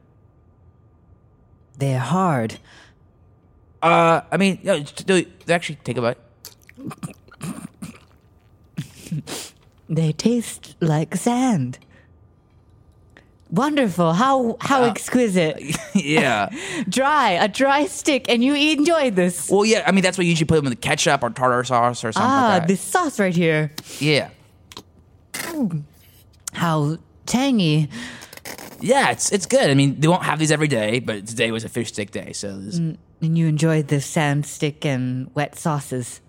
They're 1.78 1.99
hard. 1.99 2.59
Uh, 3.83 4.23
I 4.31 4.37
mean, 4.37 4.61
just 4.62 5.07
do- 5.07 5.26
actually 5.49 5.76
take 5.85 5.99
a 5.99 6.00
bite. 6.00 6.19
They 9.88 10.12
taste 10.12 10.76
like 10.81 11.14
sand. 11.17 11.79
Wonderful. 13.50 14.14
How 14.14 14.57
how 14.61 14.83
Uh, 14.83 14.88
exquisite. 14.88 15.61
yeah. 15.95 16.49
dry, 16.88 17.33
a 17.33 17.47
dry 17.49 17.87
stick, 17.87 18.29
and 18.29 18.43
you 18.43 18.55
enjoyed 18.55 19.14
this. 19.14 19.49
Well, 19.50 19.64
yeah. 19.64 19.85
I 19.87 19.93
mean, 19.93 20.03
that's 20.03 20.17
what 20.19 20.25
you 20.25 20.31
usually 20.31 20.47
put 20.47 20.57
them 20.57 20.67
in 20.67 20.71
the 20.71 20.76
ketchup 20.76 21.23
or 21.23 21.31
tartar 21.31 21.62
sauce 21.64 22.03
or 22.03 22.11
something 22.12 22.29
Ah, 22.31 22.49
like 22.55 22.62
that. 22.62 22.69
this 22.69 22.81
sauce 22.81 23.21
right 23.21 23.35
here. 23.35 23.71
yeah. 24.00 24.31
How 26.53 26.99
tangy. 27.26 27.88
Yeah, 28.81 29.11
it's 29.11 29.31
it's 29.33 29.47
good. 29.47 29.71
I 29.71 29.75
mean, 29.75 30.00
they 30.00 30.09
won't 30.09 30.25
have 30.25 30.38
these 30.38 30.50
every 30.53 30.69
day, 30.69 30.99
but 31.00 31.26
today 31.26 31.50
was 31.50 31.64
a 31.64 31.69
fish 31.69 31.88
stick 31.88 32.11
day, 32.11 32.33
so 32.33 32.59
this, 32.59 32.76
And 32.79 32.99
you 33.21 33.47
enjoyed 33.47 33.88
the 33.88 34.00
sand 34.00 34.47
stick 34.47 34.85
and 34.85 35.31
wet 35.35 35.57
sauces. 35.57 36.21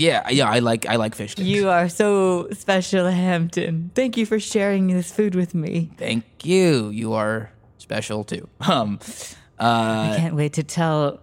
Yeah, 0.00 0.28
yeah. 0.30 0.48
I 0.48 0.60
like 0.60 0.86
I 0.86 0.96
like 0.96 1.14
fish 1.14 1.32
sticks. 1.32 1.46
You 1.46 1.68
are 1.68 1.88
so 1.88 2.48
special, 2.52 3.06
Hampton. 3.06 3.90
Thank 3.94 4.16
you 4.16 4.24
for 4.24 4.40
sharing 4.40 4.86
this 4.88 5.12
food 5.12 5.34
with 5.34 5.54
me. 5.54 5.90
Thank 5.98 6.24
you. 6.44 6.88
You 6.88 7.12
are 7.12 7.50
special 7.78 8.24
too. 8.24 8.48
Um, 9.62 10.14
I 10.14 10.16
can't 10.16 10.34
wait 10.34 10.54
to 10.54 10.62
tell 10.62 11.20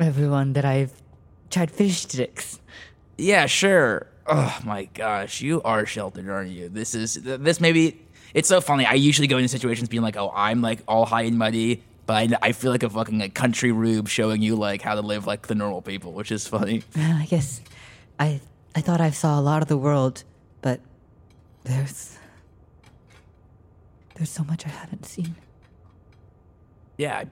everyone 0.00 0.54
that 0.54 0.64
I've 0.64 0.90
tried 1.50 1.70
fish 1.70 1.98
sticks. 2.00 2.58
yeah, 3.18 3.44
sure. 3.44 4.06
Oh 4.26 4.58
my 4.64 4.84
gosh, 4.86 5.42
you 5.42 5.60
are 5.64 5.84
sheltered, 5.84 6.30
aren't 6.30 6.50
you? 6.50 6.70
This 6.70 6.94
is 6.94 7.14
this 7.22 7.60
maybe. 7.60 8.00
It's 8.32 8.48
so 8.48 8.62
funny. 8.62 8.86
I 8.86 8.94
usually 8.94 9.28
go 9.28 9.36
into 9.36 9.48
situations 9.48 9.90
being 9.90 10.02
like, 10.02 10.16
"Oh, 10.16 10.32
I'm 10.34 10.62
like 10.62 10.80
all 10.88 11.04
high 11.04 11.24
and 11.28 11.36
muddy," 11.36 11.82
but 12.06 12.14
I, 12.14 12.48
I 12.48 12.52
feel 12.52 12.70
like 12.70 12.82
a 12.82 12.88
fucking 12.88 13.18
like 13.18 13.34
country 13.34 13.70
rube 13.70 14.08
showing 14.08 14.40
you 14.40 14.56
like 14.56 14.80
how 14.80 14.94
to 14.94 15.02
live 15.02 15.26
like 15.26 15.46
the 15.48 15.54
normal 15.54 15.82
people, 15.82 16.12
which 16.14 16.32
is 16.32 16.48
funny. 16.48 16.82
Well, 16.96 17.16
I 17.18 17.26
guess 17.26 17.60
I 18.18 18.40
I 18.74 18.80
thought 18.80 19.00
I 19.00 19.10
saw 19.10 19.38
a 19.38 19.42
lot 19.42 19.62
of 19.62 19.68
the 19.68 19.76
world, 19.76 20.24
but 20.62 20.80
there's 21.64 22.18
there's 24.14 24.30
so 24.30 24.44
much 24.44 24.66
I 24.66 24.70
haven't 24.70 25.06
seen. 25.06 25.34
Yeah, 26.96 27.18
I, 27.18 27.26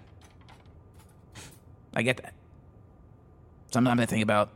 I 1.94 2.02
get 2.02 2.16
that. 2.18 2.34
Sometimes 3.72 4.00
I 4.00 4.06
think 4.06 4.22
about 4.22 4.50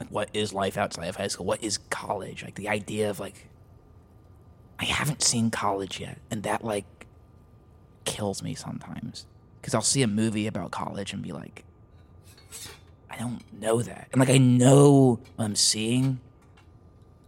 like 0.00 0.10
what 0.10 0.30
is 0.32 0.52
life 0.52 0.76
outside 0.76 1.06
of 1.08 1.16
high 1.16 1.28
school? 1.28 1.46
What 1.46 1.62
is 1.62 1.78
college? 1.78 2.42
Like 2.42 2.54
the 2.54 2.68
idea 2.68 3.10
of 3.10 3.20
like 3.20 3.48
I 4.78 4.84
haven't 4.84 5.22
seen 5.22 5.50
college 5.50 6.00
yet, 6.00 6.18
and 6.30 6.42
that 6.42 6.64
like 6.64 7.06
kills 8.04 8.42
me 8.42 8.54
sometimes 8.54 9.26
because 9.60 9.74
I'll 9.74 9.82
see 9.82 10.02
a 10.02 10.06
movie 10.06 10.46
about 10.46 10.70
college 10.70 11.12
and 11.12 11.22
be 11.22 11.32
like, 11.32 11.64
I 13.16 13.20
don't 13.20 13.40
know 13.60 13.80
that, 13.82 14.08
and 14.12 14.20
like 14.20 14.28
I 14.30 14.36
know 14.38 15.20
what 15.36 15.44
I'm 15.44 15.56
seeing. 15.56 16.20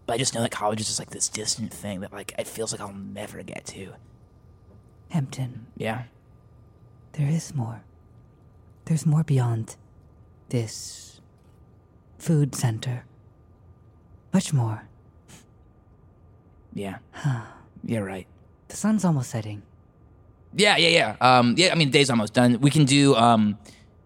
But 0.06 0.14
I 0.14 0.18
just 0.18 0.34
know 0.34 0.40
that 0.42 0.50
college 0.50 0.80
is 0.80 0.86
just 0.86 0.98
like 0.98 1.10
this 1.10 1.28
distant 1.28 1.72
thing 1.72 2.00
that 2.00 2.12
like 2.12 2.34
it 2.38 2.46
feels 2.46 2.72
like 2.72 2.80
I'll 2.80 2.92
never 2.92 3.42
get 3.42 3.64
to. 3.66 3.92
Hampton, 5.10 5.66
Yeah. 5.76 6.02
there 7.12 7.28
is 7.28 7.54
more. 7.54 7.82
There's 8.86 9.04
more 9.06 9.22
beyond 9.24 9.76
this 10.50 11.20
food 12.18 12.54
center. 12.54 13.04
Much 14.32 14.52
more. 14.52 14.84
Yeah. 16.74 16.98
yeah, 17.84 17.98
right. 17.98 18.26
The 18.68 18.76
sun's 18.76 19.04
almost 19.04 19.30
setting. 19.30 19.62
Yeah, 20.54 20.76
yeah, 20.76 20.88
yeah. 20.88 21.16
Um, 21.38 21.54
yeah, 21.58 21.72
I 21.72 21.74
mean, 21.74 21.88
the 21.88 21.92
day's 21.98 22.10
almost 22.10 22.32
done. 22.34 22.60
We 22.60 22.70
can 22.70 22.84
do, 22.84 23.14
um, 23.14 23.58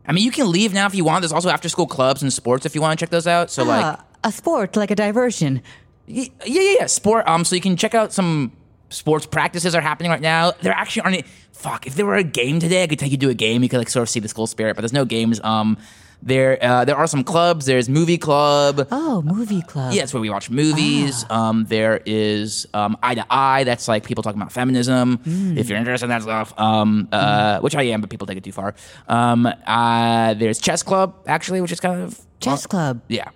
I 0.07 0.13
mean, 0.13 0.25
you 0.25 0.31
can 0.33 0.51
leave 0.51 0.73
now 0.75 0.87
if 0.87 0.95
you 0.95 1.05
want. 1.05 1.23
There's 1.23 1.33
also 1.33 1.49
after 1.51 1.69
school 1.69 1.87
clubs 1.87 2.23
and 2.23 2.33
sports 2.33 2.67
if 2.67 2.75
you 2.75 2.81
want 2.81 2.99
to 2.99 3.03
check 3.03 3.11
those 3.11 3.27
out. 3.27 3.51
So, 3.51 3.63
like, 3.65 3.85
ah, 3.85 4.05
a 4.25 4.33
sport, 4.33 4.77
like 4.77 4.91
a 4.91 4.97
diversion. 4.97 5.63
y- 6.09 6.29
yeah, 6.45 6.61
yeah, 6.63 6.77
yeah. 6.81 6.87
Sport, 6.87 7.27
um, 7.29 7.45
so 7.45 7.55
you 7.55 7.61
can 7.61 7.77
check 7.77 7.95
out 7.95 8.13
some 8.13 8.53
sports 8.91 9.25
practices 9.27 9.75
are 9.75 9.81
happening 9.81 10.11
right 10.11 10.21
now. 10.21 10.53
There 10.61 10.73
actually 10.73 11.03
aren't, 11.03 11.19
any- 11.19 11.29
fuck, 11.53 11.87
if 11.87 11.95
there 11.95 12.05
were 12.07 12.17
a 12.17 12.25
game 12.25 12.59
today, 12.59 12.83
I 12.83 12.87
could 12.89 12.99
take 12.99 13.13
you 13.13 13.19
to 13.19 13.29
a 13.31 13.35
game. 13.35 13.63
You 13.63 13.69
could, 13.69 13.79
like, 13.79 13.89
sort 13.89 14.03
of 14.03 14.09
see 14.11 14.21
the 14.21 14.29
school 14.29 14.47
spirit, 14.47 14.75
but 14.75 14.83
there's 14.83 14.93
no 14.93 15.05
games. 15.05 15.41
Um, 15.45 15.79
there, 16.23 16.57
uh, 16.63 16.85
there 16.85 16.97
are 16.97 17.07
some 17.07 17.25
clubs. 17.25 17.67
There's 17.67 17.89
movie 17.89 18.17
club. 18.19 18.87
Oh, 18.91 19.23
movie 19.23 19.61
club. 19.63 19.93
Yeah, 19.93 20.05
it's 20.05 20.15
where 20.15 20.21
we 20.21 20.31
watch 20.31 20.49
movies. 20.51 21.25
Um, 21.29 21.65
there 21.69 22.01
is 22.07 22.67
um, 22.73 22.97
Eye 23.03 23.17
to 23.17 23.27
Eye. 23.29 23.65
That's 23.65 23.89
like 23.89 24.05
people 24.05 24.23
talking 24.23 24.41
about 24.41 24.53
feminism. 24.53 25.21
If 25.27 25.69
you're 25.69 25.79
interested 25.79 26.07
in 26.07 26.11
that 26.11 26.23
stuff, 26.23 26.59
um, 26.59 27.09
uh, 27.13 27.59
which 27.61 27.75
I 27.75 27.83
am, 27.85 28.01
but 28.01 28.09
people 28.11 28.27
take 28.27 28.39
it 28.39 28.45
too 28.45 28.53
far. 28.53 28.75
Um, 29.09 29.47
uh, 29.47 30.35
there's 30.35 30.59
Chess 30.61 30.83
Club, 30.83 31.15
actually, 31.27 31.61
which 31.61 31.73
is 31.73 31.81
kind 31.81 32.01
of 32.03 32.19
Chess 32.41 32.67
club. 32.67 33.01
Yeah, 33.09 33.29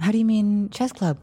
How 0.00 0.10
do 0.12 0.18
you 0.18 0.24
mean 0.24 0.70
chess 0.70 0.90
club? 0.92 1.18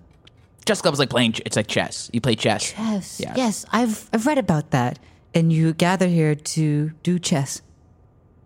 Chess 0.66 0.82
Club 0.82 0.94
is 0.94 1.00
like 1.00 1.10
playing. 1.10 1.34
ch- 1.34 1.42
It's 1.46 1.56
like 1.56 1.66
chess. 1.68 2.10
You 2.14 2.22
play 2.22 2.36
chess. 2.36 2.72
Chess. 2.74 3.20
Yeah. 3.20 3.34
Yes, 3.36 3.66
I've 3.72 4.08
I've 4.14 4.26
read 4.28 4.38
about 4.38 4.72
that. 4.72 5.00
And 5.34 5.52
you 5.52 5.74
gather 5.74 6.08
here 6.08 6.36
to 6.36 6.92
do 7.04 7.18
chess. 7.18 7.62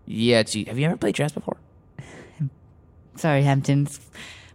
Yeah. 0.05 0.39
It's, 0.39 0.53
have 0.53 0.77
you 0.79 0.85
ever 0.85 0.95
played 0.97 1.15
chess 1.15 1.31
before? 1.33 1.57
Sorry, 3.15 3.43
Hamptons. 3.43 3.99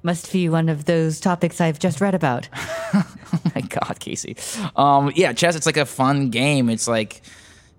Must 0.03 0.33
be 0.33 0.49
one 0.49 0.68
of 0.68 0.87
those 0.87 1.20
topics 1.20 1.61
I've 1.61 1.79
just 1.79 2.01
read 2.01 2.14
about. 2.14 2.49
oh 2.55 3.05
my 3.55 3.61
god, 3.68 4.01
Casey. 4.01 4.37
Um, 4.77 5.12
yeah, 5.14 5.33
chess. 5.33 5.57
It's 5.57 5.66
like 5.66 5.77
a 5.77 5.85
fun 5.87 6.31
game. 6.31 6.70
It's 6.70 6.88
like 6.88 7.20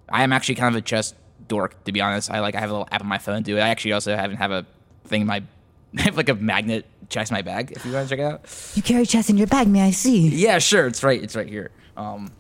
I 0.09 0.23
am 0.23 0.31
actually 0.31 0.55
kind 0.55 0.75
of 0.75 0.79
a 0.79 0.81
chess 0.83 1.15
dork, 1.47 1.83
to 1.85 1.91
be 1.91 1.99
honest. 1.99 2.29
I 2.29 2.39
like 2.39 2.55
I 2.55 2.59
have 2.59 2.69
a 2.69 2.73
little 2.73 2.87
app 2.91 3.01
on 3.01 3.07
my 3.07 3.17
phone 3.17 3.37
to 3.37 3.43
do 3.43 3.57
it. 3.57 3.61
I 3.61 3.69
actually 3.69 3.93
also 3.93 4.15
haven't 4.15 4.37
have 4.37 4.51
a 4.51 4.65
thing 5.05 5.21
in 5.21 5.27
my 5.27 5.43
I 5.97 6.01
have 6.03 6.15
like 6.17 6.29
a 6.29 6.35
magnet 6.35 6.85
chess 7.09 7.31
in 7.31 7.33
my 7.35 7.41
bag. 7.41 7.71
If 7.71 7.85
you 7.85 7.91
want 7.91 8.07
to 8.07 8.15
check 8.15 8.19
it 8.23 8.31
out. 8.31 8.71
You 8.75 8.83
carry 8.83 9.05
chess 9.05 9.29
in 9.29 9.37
your 9.37 9.47
bag, 9.47 9.67
may 9.67 9.81
I 9.81 9.91
see? 9.91 10.27
Yeah, 10.27 10.59
sure. 10.59 10.85
It's 10.87 11.03
right. 11.03 11.21
It's 11.21 11.35
right 11.35 11.47
here. 11.47 11.71
Um, 11.97 12.31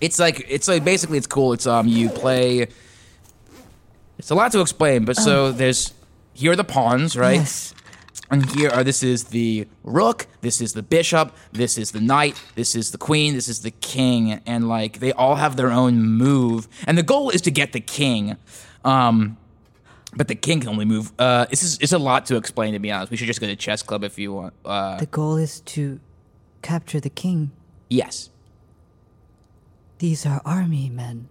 it's 0.00 0.18
like 0.18 0.44
it's 0.48 0.66
like 0.66 0.84
basically 0.84 1.16
it's 1.18 1.28
cool. 1.28 1.52
It's 1.52 1.66
um 1.66 1.86
you 1.86 2.08
play. 2.10 2.66
It's 4.18 4.30
a 4.30 4.34
lot 4.34 4.50
to 4.52 4.60
explain, 4.60 5.04
but 5.04 5.16
so 5.16 5.52
there's 5.52 5.92
here 6.36 6.52
are 6.52 6.56
the 6.56 6.64
pawns, 6.64 7.16
right? 7.16 7.36
Yes. 7.40 7.74
And 8.30 8.44
here 8.56 8.70
are 8.70 8.82
this 8.82 9.02
is 9.04 9.24
the 9.24 9.68
rook, 9.84 10.26
this 10.40 10.60
is 10.60 10.72
the 10.72 10.82
bishop, 10.82 11.32
this 11.52 11.78
is 11.78 11.92
the 11.92 12.00
knight, 12.00 12.34
this 12.56 12.74
is 12.74 12.90
the 12.90 12.98
queen, 12.98 13.34
this 13.34 13.48
is 13.48 13.60
the 13.60 13.70
king, 13.70 14.40
and 14.46 14.68
like 14.68 14.98
they 14.98 15.12
all 15.12 15.36
have 15.36 15.54
their 15.56 15.70
own 15.70 16.02
move, 16.02 16.66
and 16.88 16.98
the 16.98 17.04
goal 17.04 17.30
is 17.30 17.40
to 17.42 17.50
get 17.52 17.72
the 17.72 17.80
king. 17.80 18.36
Um, 18.84 19.36
but 20.16 20.26
the 20.28 20.34
king 20.34 20.60
can 20.60 20.70
only 20.70 20.86
move. 20.86 21.12
Uh, 21.18 21.44
this 21.50 21.62
is 21.62 21.78
it's 21.80 21.92
a 21.92 21.98
lot 21.98 22.26
to 22.26 22.36
explain 22.36 22.72
to 22.72 22.78
be 22.80 22.90
honest. 22.90 23.10
We 23.12 23.16
should 23.16 23.26
just 23.28 23.40
go 23.40 23.46
to 23.46 23.54
chess 23.56 23.82
club 23.82 24.02
if 24.02 24.18
you 24.18 24.32
want. 24.32 24.54
Uh, 24.64 24.96
The 24.98 25.06
goal 25.06 25.36
is 25.36 25.60
to 25.76 26.00
capture 26.62 26.98
the 27.00 27.10
king. 27.10 27.52
yes. 27.90 28.30
These 29.98 30.26
are 30.26 30.42
army 30.44 30.90
men. 30.90 31.28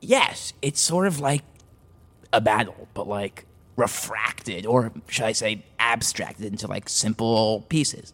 yes, 0.00 0.52
it's 0.62 0.80
sort 0.80 1.06
of 1.06 1.20
like 1.20 1.42
a 2.32 2.40
battle, 2.40 2.88
but 2.94 3.06
like 3.08 3.44
refracted, 3.76 4.66
or 4.66 4.92
should 5.08 5.24
I 5.26 5.32
say, 5.32 5.64
abstracted 5.78 6.46
into 6.46 6.66
like 6.66 6.88
simple 6.88 7.64
pieces. 7.68 8.12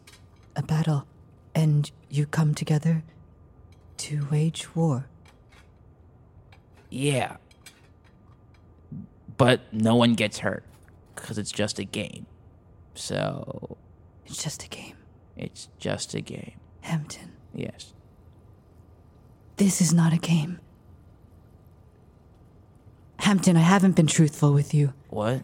A 0.56 0.62
battle. 0.62 1.06
And 1.54 1.90
you 2.10 2.26
come 2.26 2.54
together 2.54 3.02
to 3.98 4.26
wage 4.30 4.74
war. 4.74 5.06
Yeah. 6.90 7.36
But 9.36 9.60
no 9.72 9.94
one 9.96 10.14
gets 10.14 10.38
hurt 10.40 10.64
because 11.14 11.38
it's 11.38 11.50
just 11.52 11.78
a 11.78 11.84
game. 11.84 12.26
So 12.94 13.76
It's 14.26 14.42
just 14.42 14.62
a 14.64 14.68
game. 14.68 14.96
it's 15.36 15.68
just 15.78 16.14
a 16.14 16.20
game. 16.20 16.52
Hampton, 16.82 17.32
Yes. 17.54 17.92
this 19.56 19.80
is 19.80 19.94
not 19.94 20.12
a 20.12 20.16
game. 20.18 20.58
Hampton, 23.18 23.56
I 23.56 23.60
haven't 23.60 23.94
been 23.96 24.06
truthful 24.06 24.52
with 24.52 24.74
you. 24.74 24.92
What? 25.08 25.42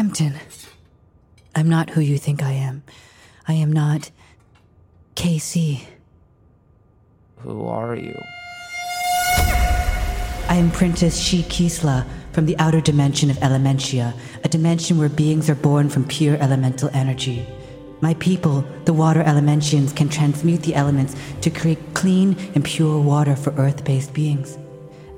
Hampton, 0.00 0.32
I'm 1.54 1.68
not 1.68 1.90
who 1.90 2.00
you 2.00 2.16
think 2.16 2.42
I 2.42 2.52
am. 2.52 2.82
I 3.46 3.52
am 3.52 3.70
not 3.70 4.10
Casey. 5.14 5.86
Who 7.40 7.66
are 7.66 7.94
you? 7.94 8.18
I 10.48 10.54
am 10.54 10.70
Princess 10.70 11.20
She 11.20 11.42
Kisla 11.42 12.06
from 12.32 12.46
the 12.46 12.56
outer 12.58 12.80
dimension 12.80 13.28
of 13.28 13.36
Elementia, 13.42 14.14
a 14.42 14.48
dimension 14.48 14.96
where 14.96 15.10
beings 15.10 15.50
are 15.50 15.54
born 15.54 15.90
from 15.90 16.06
pure 16.06 16.38
elemental 16.38 16.88
energy. 16.94 17.46
My 18.00 18.14
people, 18.14 18.64
the 18.86 18.94
water 18.94 19.22
elementians, 19.22 19.94
can 19.94 20.08
transmute 20.08 20.62
the 20.62 20.76
elements 20.76 21.14
to 21.42 21.50
create 21.50 21.92
clean 21.92 22.38
and 22.54 22.64
pure 22.64 22.98
water 22.98 23.36
for 23.36 23.52
earth 23.58 23.84
based 23.84 24.14
beings. 24.14 24.56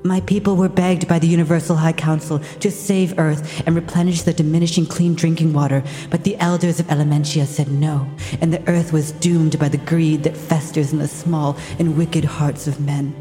My 0.05 0.19
people 0.19 0.57
were 0.57 0.67
begged 0.67 1.07
by 1.07 1.17
the 1.17 1.27
Universal 1.27 1.77
High 1.77 1.93
Council 1.93 2.39
to 2.59 2.69
save 2.69 3.17
Earth 3.17 3.63
and 3.65 3.73
replenish 3.73 4.23
the 4.23 4.33
diminishing 4.33 4.85
clean 4.85 5.15
drinking 5.15 5.53
water, 5.53 5.81
but 6.09 6.25
the 6.25 6.35
elders 6.39 6.81
of 6.81 6.87
Elementia 6.87 7.45
said 7.45 7.69
no, 7.69 8.05
and 8.41 8.53
the 8.53 8.67
Earth 8.69 8.91
was 8.91 9.13
doomed 9.13 9.57
by 9.57 9.69
the 9.69 9.77
greed 9.77 10.23
that 10.23 10.35
festers 10.35 10.91
in 10.91 10.99
the 10.99 11.07
small 11.07 11.55
and 11.79 11.95
wicked 11.95 12.25
hearts 12.25 12.67
of 12.67 12.81
men. 12.81 13.15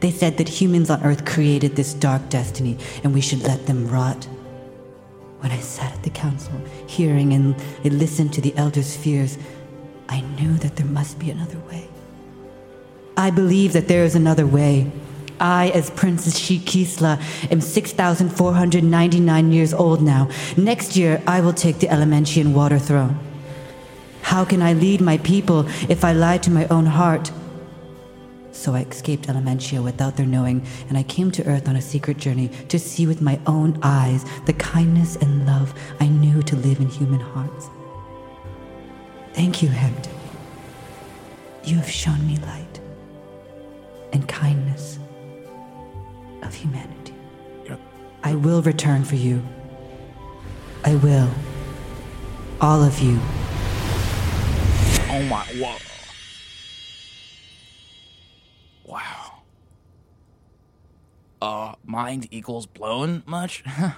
They 0.00 0.10
said 0.10 0.36
that 0.36 0.50
humans 0.50 0.90
on 0.90 1.02
Earth 1.02 1.24
created 1.24 1.76
this 1.76 1.94
dark 1.94 2.28
destiny, 2.28 2.76
and 3.02 3.14
we 3.14 3.22
should 3.22 3.42
let 3.44 3.64
them 3.64 3.88
rot. 3.88 4.28
When 5.40 5.50
I 5.50 5.60
sat 5.60 5.94
at 5.94 6.02
the 6.02 6.10
council, 6.10 6.52
hearing 6.86 7.32
and 7.32 7.56
listened 7.84 8.34
to 8.34 8.42
the 8.42 8.54
elders' 8.58 8.94
fears, 8.94 9.38
I 10.10 10.20
knew 10.20 10.52
that 10.58 10.76
there 10.76 10.86
must 10.86 11.18
be 11.18 11.30
another 11.30 11.58
way. 11.60 11.88
I 13.16 13.30
believe 13.30 13.72
that 13.72 13.88
there 13.88 14.04
is 14.04 14.14
another 14.14 14.46
way. 14.46 14.92
I, 15.40 15.70
as 15.70 15.90
Princess 15.90 16.38
Shikisla, 16.38 17.20
am 17.50 17.60
6,499 17.60 19.52
years 19.52 19.74
old 19.74 20.02
now. 20.02 20.28
Next 20.56 20.96
year, 20.96 21.22
I 21.26 21.40
will 21.40 21.52
take 21.52 21.78
the 21.78 21.88
Elementian 21.88 22.52
Water 22.52 22.78
Throne. 22.78 23.18
How 24.22 24.44
can 24.44 24.60
I 24.60 24.74
lead 24.74 25.00
my 25.00 25.18
people 25.18 25.66
if 25.88 26.04
I 26.04 26.12
lie 26.12 26.38
to 26.38 26.50
my 26.50 26.66
own 26.68 26.86
heart? 26.86 27.30
So 28.52 28.74
I 28.74 28.80
escaped 28.80 29.28
Elementia 29.28 29.82
without 29.82 30.16
their 30.16 30.26
knowing, 30.26 30.66
and 30.88 30.98
I 30.98 31.02
came 31.04 31.30
to 31.30 31.46
Earth 31.46 31.68
on 31.68 31.76
a 31.76 31.80
secret 31.80 32.18
journey 32.18 32.48
to 32.68 32.78
see 32.78 33.06
with 33.06 33.22
my 33.22 33.40
own 33.46 33.78
eyes 33.82 34.24
the 34.46 34.52
kindness 34.52 35.16
and 35.16 35.46
love 35.46 35.72
I 36.00 36.08
knew 36.08 36.42
to 36.42 36.56
live 36.56 36.80
in 36.80 36.88
human 36.88 37.20
hearts. 37.20 37.68
Thank 39.32 39.62
you, 39.62 39.68
Hampton. 39.68 40.12
You 41.64 41.76
have 41.76 41.90
shown 41.90 42.26
me 42.26 42.36
light 42.38 42.80
and 44.12 44.26
kindness 44.28 44.98
of 46.42 46.54
humanity. 46.54 47.14
You're- 47.64 47.80
I 48.22 48.34
will 48.34 48.62
return 48.62 49.04
for 49.04 49.16
you. 49.16 49.42
I 50.84 50.94
will. 50.96 51.28
All 52.60 52.82
of 52.82 52.98
you. 53.00 53.18
Oh 55.10 55.22
my. 55.28 55.44
Whoa. 55.44 55.76
Wow. 58.84 59.42
Uh, 61.40 61.74
mind 61.84 62.26
equals 62.30 62.66
blown 62.66 63.22
much? 63.26 63.62
uh. 63.78 63.88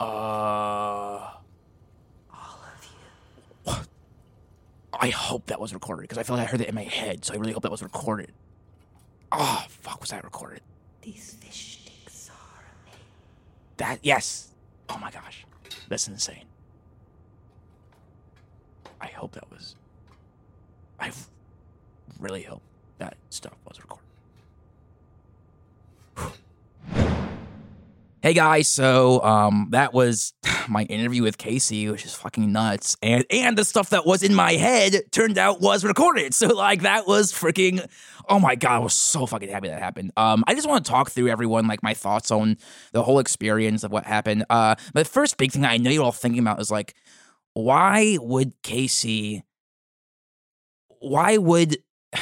All 0.00 1.38
of 2.30 2.84
you. 2.84 2.90
What? 3.64 3.88
I 5.00 5.08
hope 5.10 5.46
that 5.46 5.60
was 5.60 5.74
recorded 5.74 6.02
because 6.02 6.18
I 6.18 6.22
feel 6.22 6.36
like 6.36 6.46
I 6.46 6.50
heard 6.50 6.60
it 6.60 6.68
in 6.68 6.74
my 6.74 6.84
head, 6.84 7.24
so 7.24 7.34
I 7.34 7.38
really 7.38 7.52
hope 7.52 7.62
that 7.62 7.72
was 7.72 7.82
recorded. 7.82 8.32
Oh, 9.36 9.64
fuck, 9.68 10.00
was 10.00 10.10
that 10.10 10.22
recorded? 10.22 10.60
These 11.02 11.34
fish 11.40 11.80
sticks 11.82 12.30
are 12.30 12.64
amazing. 12.84 13.00
That, 13.78 13.98
yes. 14.02 14.48
Oh 14.88 14.96
my 14.98 15.10
gosh. 15.10 15.44
That's 15.88 16.06
insane. 16.06 16.44
I 19.00 19.08
hope 19.08 19.32
that 19.32 19.50
was. 19.50 19.74
I 21.00 21.10
really 22.18 22.42
hope 22.42 22.62
that 22.98 23.16
stuff 23.30 23.54
was 23.68 23.80
recorded. 23.80 24.04
Hey 28.22 28.32
guys, 28.32 28.68
so 28.68 29.22
um 29.22 29.68
that 29.72 29.92
was 29.92 30.32
my 30.68 30.84
interview 30.84 31.22
with 31.22 31.38
Casey, 31.38 31.88
which 31.88 32.04
is 32.04 32.14
fucking 32.14 32.52
nuts. 32.52 32.96
And 33.02 33.24
and 33.30 33.56
the 33.56 33.64
stuff 33.64 33.90
that 33.90 34.06
was 34.06 34.22
in 34.22 34.34
my 34.34 34.52
head 34.52 35.02
turned 35.10 35.38
out 35.38 35.60
was 35.60 35.84
recorded. 35.84 36.34
So 36.44 36.48
like 36.48 36.82
that 36.82 37.06
was 37.06 37.32
freaking 37.32 37.88
oh 38.28 38.38
my 38.38 38.54
god, 38.54 38.72
I 38.72 38.78
was 38.78 38.94
so 38.94 39.26
fucking 39.26 39.48
happy 39.48 39.68
that 39.68 39.78
happened. 39.78 40.12
Um 40.16 40.44
I 40.46 40.54
just 40.54 40.68
want 40.68 40.84
to 40.84 40.90
talk 40.90 41.10
through 41.10 41.28
everyone 41.28 41.66
like 41.66 41.82
my 41.82 41.94
thoughts 41.94 42.30
on 42.30 42.56
the 42.92 43.02
whole 43.02 43.18
experience 43.18 43.84
of 43.84 43.92
what 43.92 44.04
happened. 44.04 44.44
Uh 44.50 44.74
the 44.94 45.04
first 45.04 45.36
big 45.36 45.52
thing 45.52 45.64
I 45.64 45.76
know 45.76 45.90
you're 45.90 46.04
all 46.04 46.12
thinking 46.12 46.40
about 46.40 46.60
is 46.60 46.70
like 46.70 46.94
why 47.54 48.18
would 48.20 48.52
Casey 48.62 49.44
why 51.00 51.36
would 51.36 51.78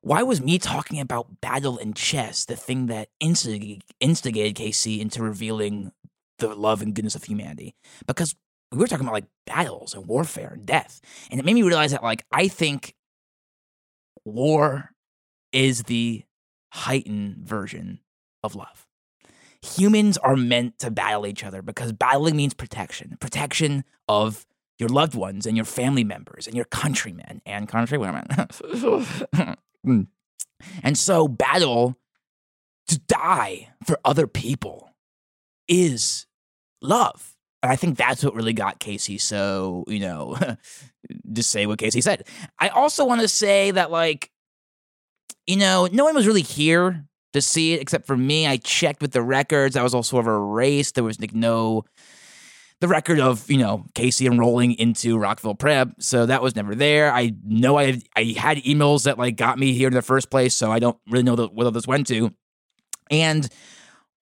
why 0.00 0.22
was 0.22 0.40
me 0.40 0.58
talking 0.58 1.00
about 1.00 1.40
battle 1.40 1.78
and 1.78 1.94
chess 1.94 2.44
the 2.46 2.56
thing 2.56 2.86
that 2.86 3.08
instig- 3.22 3.82
instigated 4.00 4.54
Casey 4.54 5.00
into 5.00 5.22
revealing 5.22 5.92
the 6.40 6.54
love 6.54 6.82
and 6.82 6.94
goodness 6.94 7.14
of 7.14 7.24
humanity? 7.24 7.74
Because 8.06 8.34
we 8.72 8.78
were 8.78 8.86
talking 8.86 9.06
about 9.06 9.14
like 9.14 9.28
battles 9.46 9.94
and 9.94 10.06
warfare 10.06 10.52
and 10.54 10.66
death. 10.66 11.00
And 11.30 11.40
it 11.40 11.46
made 11.46 11.54
me 11.54 11.62
realize 11.62 11.92
that 11.92 12.02
like 12.02 12.24
I 12.32 12.48
think 12.48 12.94
war 14.24 14.90
is 15.52 15.84
the 15.84 16.24
heightened 16.72 17.38
version 17.38 18.00
of 18.42 18.54
love. 18.54 18.86
Humans 19.62 20.16
are 20.18 20.36
meant 20.36 20.78
to 20.78 20.90
battle 20.90 21.26
each 21.26 21.44
other 21.44 21.62
because 21.62 21.92
battling 21.92 22.36
means 22.36 22.54
protection. 22.54 23.16
Protection 23.20 23.84
of 24.08 24.46
your 24.78 24.88
loved 24.88 25.14
ones 25.14 25.44
and 25.46 25.56
your 25.56 25.66
family 25.66 26.04
members 26.04 26.46
and 26.46 26.56
your 26.56 26.64
countrymen 26.64 27.42
and 27.44 27.68
countrywomen. 27.68 29.56
And 30.82 30.98
so, 30.98 31.28
battle 31.28 31.96
to 32.88 32.98
die 32.98 33.68
for 33.84 33.98
other 34.04 34.26
people 34.26 34.90
is 35.68 36.26
love. 36.82 37.34
And 37.62 37.70
I 37.70 37.76
think 37.76 37.98
that's 37.98 38.24
what 38.24 38.34
really 38.34 38.54
got 38.54 38.78
Casey 38.78 39.18
so, 39.18 39.84
you 39.86 40.00
know, 40.00 40.36
just 41.32 41.50
say 41.50 41.66
what 41.66 41.78
Casey 41.78 42.00
said. 42.00 42.26
I 42.58 42.68
also 42.68 43.04
want 43.04 43.20
to 43.20 43.28
say 43.28 43.70
that, 43.70 43.90
like, 43.90 44.30
you 45.46 45.56
know, 45.56 45.88
no 45.92 46.04
one 46.04 46.14
was 46.14 46.26
really 46.26 46.42
here 46.42 47.04
to 47.32 47.40
see 47.42 47.74
it 47.74 47.82
except 47.82 48.06
for 48.06 48.16
me. 48.16 48.46
I 48.46 48.56
checked 48.56 49.02
with 49.02 49.12
the 49.12 49.22
records. 49.22 49.76
I 49.76 49.82
was 49.82 49.94
also 49.94 50.18
of 50.18 50.26
a 50.26 50.38
race. 50.38 50.92
There 50.92 51.04
was 51.04 51.20
like 51.20 51.34
no 51.34 51.84
the 52.80 52.88
record 52.88 53.20
of 53.20 53.48
you 53.50 53.58
know 53.58 53.84
Casey 53.94 54.26
enrolling 54.26 54.72
into 54.72 55.18
Rockville 55.18 55.54
Prep, 55.54 55.90
so 55.98 56.26
that 56.26 56.42
was 56.42 56.56
never 56.56 56.74
there. 56.74 57.12
I 57.12 57.32
know 57.44 57.78
I 57.78 58.00
I 58.16 58.34
had 58.36 58.58
emails 58.58 59.04
that 59.04 59.18
like 59.18 59.36
got 59.36 59.58
me 59.58 59.72
here 59.74 59.88
in 59.88 59.94
the 59.94 60.02
first 60.02 60.30
place, 60.30 60.54
so 60.54 60.72
I 60.72 60.78
don't 60.78 60.98
really 61.08 61.24
know 61.24 61.36
the, 61.36 61.48
whether 61.48 61.70
this 61.70 61.86
went 61.86 62.06
to. 62.08 62.32
And 63.10 63.48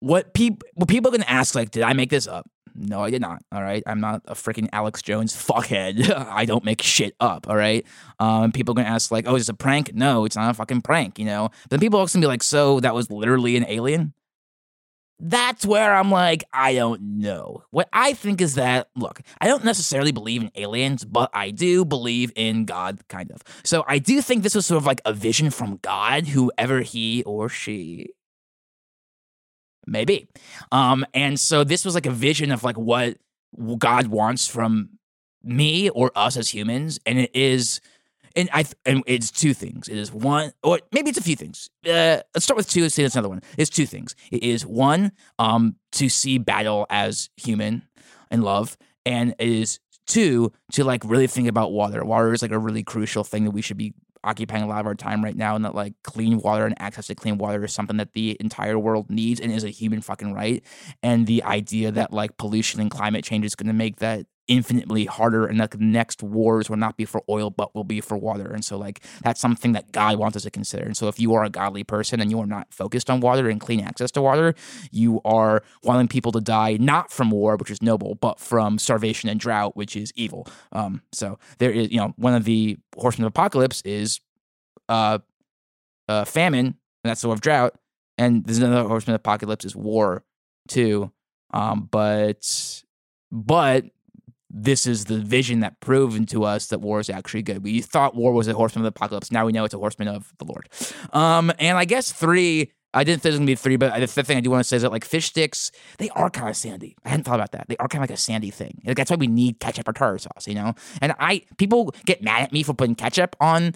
what 0.02 0.34
people 0.34 0.66
what 0.74 0.88
people 0.88 1.08
are 1.08 1.16
gonna 1.16 1.30
ask 1.30 1.54
like, 1.54 1.70
did 1.70 1.82
I 1.82 1.92
make 1.92 2.10
this 2.10 2.26
up? 2.26 2.48
No, 2.74 3.00
I 3.00 3.10
did 3.10 3.20
not. 3.20 3.42
All 3.52 3.62
right, 3.62 3.82
I'm 3.86 4.00
not 4.00 4.22
a 4.26 4.34
freaking 4.34 4.68
Alex 4.72 5.00
Jones 5.02 5.34
fuckhead. 5.34 6.10
I 6.28 6.44
don't 6.44 6.64
make 6.64 6.82
shit 6.82 7.14
up. 7.20 7.48
All 7.48 7.56
right. 7.56 7.86
Um, 8.18 8.50
people 8.50 8.72
are 8.72 8.76
gonna 8.76 8.88
ask 8.88 9.10
like, 9.10 9.28
oh, 9.28 9.36
is 9.36 9.42
this 9.42 9.48
a 9.50 9.54
prank? 9.54 9.94
No, 9.94 10.24
it's 10.24 10.36
not 10.36 10.50
a 10.50 10.54
fucking 10.54 10.82
prank. 10.82 11.18
You 11.18 11.26
know. 11.26 11.50
Then 11.70 11.80
people 11.80 11.98
are 11.98 12.02
also 12.02 12.16
gonna 12.16 12.24
be 12.24 12.28
like, 12.28 12.42
so 12.42 12.80
that 12.80 12.94
was 12.94 13.10
literally 13.10 13.56
an 13.56 13.64
alien 13.68 14.14
that's 15.24 15.64
where 15.64 15.94
I'm 15.94 16.10
like, 16.10 16.42
I 16.52 16.74
don't 16.74 17.18
know. 17.18 17.62
What 17.70 17.88
I 17.92 18.12
think 18.12 18.40
is 18.40 18.56
that, 18.56 18.88
look, 18.96 19.20
I 19.40 19.46
don't 19.46 19.64
necessarily 19.64 20.10
believe 20.10 20.42
in 20.42 20.50
aliens, 20.56 21.04
but 21.04 21.30
I 21.32 21.50
do 21.50 21.84
believe 21.84 22.32
in 22.34 22.64
God, 22.64 23.06
kind 23.08 23.30
of. 23.30 23.40
So 23.62 23.84
I 23.86 23.98
do 24.00 24.20
think 24.20 24.42
this 24.42 24.56
was 24.56 24.66
sort 24.66 24.78
of 24.78 24.86
like 24.86 25.00
a 25.04 25.12
vision 25.12 25.50
from 25.50 25.78
God, 25.80 26.26
whoever 26.26 26.80
he 26.80 27.22
or 27.22 27.48
she 27.48 28.08
maybe. 29.86 30.28
Um, 30.70 31.04
and 31.14 31.38
so 31.38 31.64
this 31.64 31.84
was 31.84 31.94
like 31.94 32.06
a 32.06 32.10
vision 32.10 32.50
of 32.50 32.64
like 32.64 32.76
what 32.76 33.16
God 33.78 34.06
wants 34.06 34.46
from 34.46 34.90
me 35.42 35.90
or 35.90 36.12
us 36.14 36.36
as 36.36 36.48
humans, 36.48 36.98
and 37.06 37.18
it 37.18 37.30
is 37.34 37.80
and 38.36 38.48
I 38.52 38.64
and 38.86 39.02
it's 39.06 39.30
two 39.30 39.54
things. 39.54 39.88
It 39.88 39.96
is 39.96 40.12
one, 40.12 40.52
or 40.62 40.80
maybe 40.92 41.10
it's 41.10 41.18
a 41.18 41.22
few 41.22 41.36
things. 41.36 41.70
Uh, 41.84 42.20
let's 42.34 42.44
start 42.44 42.56
with 42.56 42.68
two. 42.68 42.82
Let's 42.82 42.94
say 42.94 43.02
that's 43.02 43.14
another 43.14 43.28
one. 43.28 43.42
It's 43.58 43.70
two 43.70 43.86
things. 43.86 44.14
It 44.30 44.42
is 44.42 44.64
one, 44.64 45.12
um, 45.38 45.76
to 45.92 46.08
see 46.08 46.38
battle 46.38 46.86
as 46.90 47.30
human 47.36 47.82
and 48.30 48.42
love, 48.42 48.76
and 49.04 49.34
it 49.38 49.48
is 49.48 49.80
two 50.06 50.52
to 50.72 50.84
like 50.84 51.02
really 51.04 51.26
think 51.26 51.48
about 51.48 51.72
water. 51.72 52.04
Water 52.04 52.32
is 52.32 52.42
like 52.42 52.50
a 52.50 52.58
really 52.58 52.82
crucial 52.82 53.24
thing 53.24 53.44
that 53.44 53.50
we 53.50 53.62
should 53.62 53.76
be 53.76 53.94
occupying 54.24 54.62
a 54.62 54.66
lot 54.66 54.80
of 54.80 54.86
our 54.86 54.94
time 54.94 55.24
right 55.24 55.36
now 55.36 55.56
and 55.56 55.64
that 55.64 55.74
like 55.74 55.94
clean 56.04 56.38
water 56.38 56.64
and 56.64 56.80
access 56.80 57.08
to 57.08 57.14
clean 57.14 57.38
water 57.38 57.64
is 57.64 57.72
something 57.72 57.96
that 57.96 58.12
the 58.12 58.36
entire 58.40 58.78
world 58.78 59.10
needs 59.10 59.40
and 59.40 59.52
is 59.52 59.64
a 59.64 59.70
human 59.70 60.00
fucking 60.00 60.32
right. 60.32 60.62
And 61.02 61.26
the 61.26 61.42
idea 61.42 61.90
that 61.92 62.12
like 62.12 62.36
pollution 62.36 62.80
and 62.80 62.90
climate 62.90 63.24
change 63.24 63.44
is 63.44 63.54
going 63.54 63.66
to 63.66 63.72
make 63.72 63.96
that 63.96 64.26
infinitely 64.48 65.04
harder 65.04 65.46
and 65.46 65.58
like 65.58 65.70
the 65.70 65.78
next 65.78 66.22
wars 66.22 66.68
will 66.68 66.76
not 66.76 66.96
be 66.96 67.04
for 67.04 67.22
oil 67.28 67.50
but 67.50 67.74
will 67.74 67.84
be 67.84 68.00
for 68.00 68.16
water. 68.16 68.52
And 68.52 68.64
so 68.64 68.76
like 68.76 69.04
that's 69.22 69.40
something 69.40 69.72
that 69.72 69.92
god 69.92 70.18
wants 70.18 70.36
us 70.36 70.42
to 70.42 70.50
consider. 70.50 70.84
And 70.84 70.96
so 70.96 71.08
if 71.08 71.20
you 71.20 71.34
are 71.34 71.44
a 71.44 71.50
godly 71.50 71.84
person 71.84 72.20
and 72.20 72.30
you 72.30 72.40
are 72.40 72.46
not 72.46 72.72
focused 72.72 73.08
on 73.08 73.20
water 73.20 73.48
and 73.48 73.60
clean 73.60 73.80
access 73.80 74.10
to 74.12 74.22
water 74.22 74.54
you 74.90 75.20
are 75.24 75.62
wanting 75.84 76.08
people 76.08 76.32
to 76.32 76.40
die 76.40 76.76
not 76.80 77.10
from 77.10 77.30
war 77.30 77.56
which 77.56 77.70
is 77.70 77.80
noble 77.82 78.16
but 78.16 78.40
from 78.40 78.78
starvation 78.78 79.28
and 79.28 79.38
drought 79.38 79.76
which 79.76 79.96
is 79.96 80.12
evil. 80.16 80.46
Um 80.72 81.02
so 81.12 81.38
there 81.58 81.70
is 81.70 81.90
you 81.90 81.98
know 81.98 82.12
one 82.16 82.34
of 82.34 82.44
the 82.44 82.78
horsemen 82.96 83.26
of 83.26 83.30
apocalypse 83.30 83.80
is 83.82 84.20
uh 84.88 85.18
uh 86.08 86.24
famine 86.24 86.66
and 86.66 86.76
that's 87.04 87.20
the 87.20 87.28
war 87.28 87.34
of 87.34 87.40
drought 87.40 87.74
and 88.18 88.44
there's 88.44 88.58
another 88.58 88.88
horseman 88.88 89.14
of 89.14 89.20
apocalypse 89.20 89.64
is 89.64 89.76
war 89.76 90.24
too. 90.68 91.12
Um 91.54 91.88
but 91.90 92.82
but 93.30 93.84
this 94.52 94.86
is 94.86 95.06
the 95.06 95.18
vision 95.18 95.60
that 95.60 95.80
proven 95.80 96.26
to 96.26 96.44
us 96.44 96.66
that 96.66 96.80
war 96.80 97.00
is 97.00 97.08
actually 97.08 97.42
good. 97.42 97.64
We 97.64 97.80
thought 97.80 98.14
war 98.14 98.32
was 98.32 98.46
a 98.48 98.54
horseman 98.54 98.84
of 98.84 98.92
the 98.92 98.96
apocalypse. 98.96 99.32
Now 99.32 99.46
we 99.46 99.52
know 99.52 99.64
it's 99.64 99.74
a 99.74 99.78
horseman 99.78 100.08
of 100.08 100.32
the 100.38 100.44
Lord. 100.44 100.68
Um, 101.12 101.50
and 101.58 101.78
I 101.78 101.84
guess 101.84 102.12
three. 102.12 102.72
I 102.94 103.04
didn't 103.04 103.22
think 103.22 103.30
it 103.30 103.32
was 103.32 103.38
gonna 103.38 103.46
be 103.46 103.54
three, 103.54 103.76
but 103.76 103.98
the 103.98 104.06
fifth 104.06 104.26
thing 104.26 104.36
I 104.36 104.40
do 104.40 104.50
want 104.50 104.60
to 104.60 104.68
say 104.68 104.76
is 104.76 104.82
that 104.82 104.92
like 104.92 105.06
fish 105.06 105.24
sticks, 105.26 105.72
they 105.96 106.10
are 106.10 106.28
kind 106.28 106.50
of 106.50 106.56
sandy. 106.58 106.94
I 107.06 107.08
hadn't 107.08 107.24
thought 107.24 107.36
about 107.36 107.52
that. 107.52 107.66
They 107.68 107.76
are 107.78 107.88
kind 107.88 108.04
of 108.04 108.10
like 108.10 108.14
a 108.14 108.20
sandy 108.20 108.50
thing. 108.50 108.82
Like, 108.84 108.98
that's 108.98 109.10
why 109.10 109.16
we 109.16 109.28
need 109.28 109.60
ketchup 109.60 109.88
or 109.88 109.94
tartar 109.94 110.18
sauce, 110.18 110.46
you 110.46 110.54
know. 110.54 110.74
And 111.00 111.14
I 111.18 111.40
people 111.56 111.94
get 112.04 112.22
mad 112.22 112.42
at 112.42 112.52
me 112.52 112.62
for 112.62 112.74
putting 112.74 112.94
ketchup 112.94 113.34
on 113.40 113.72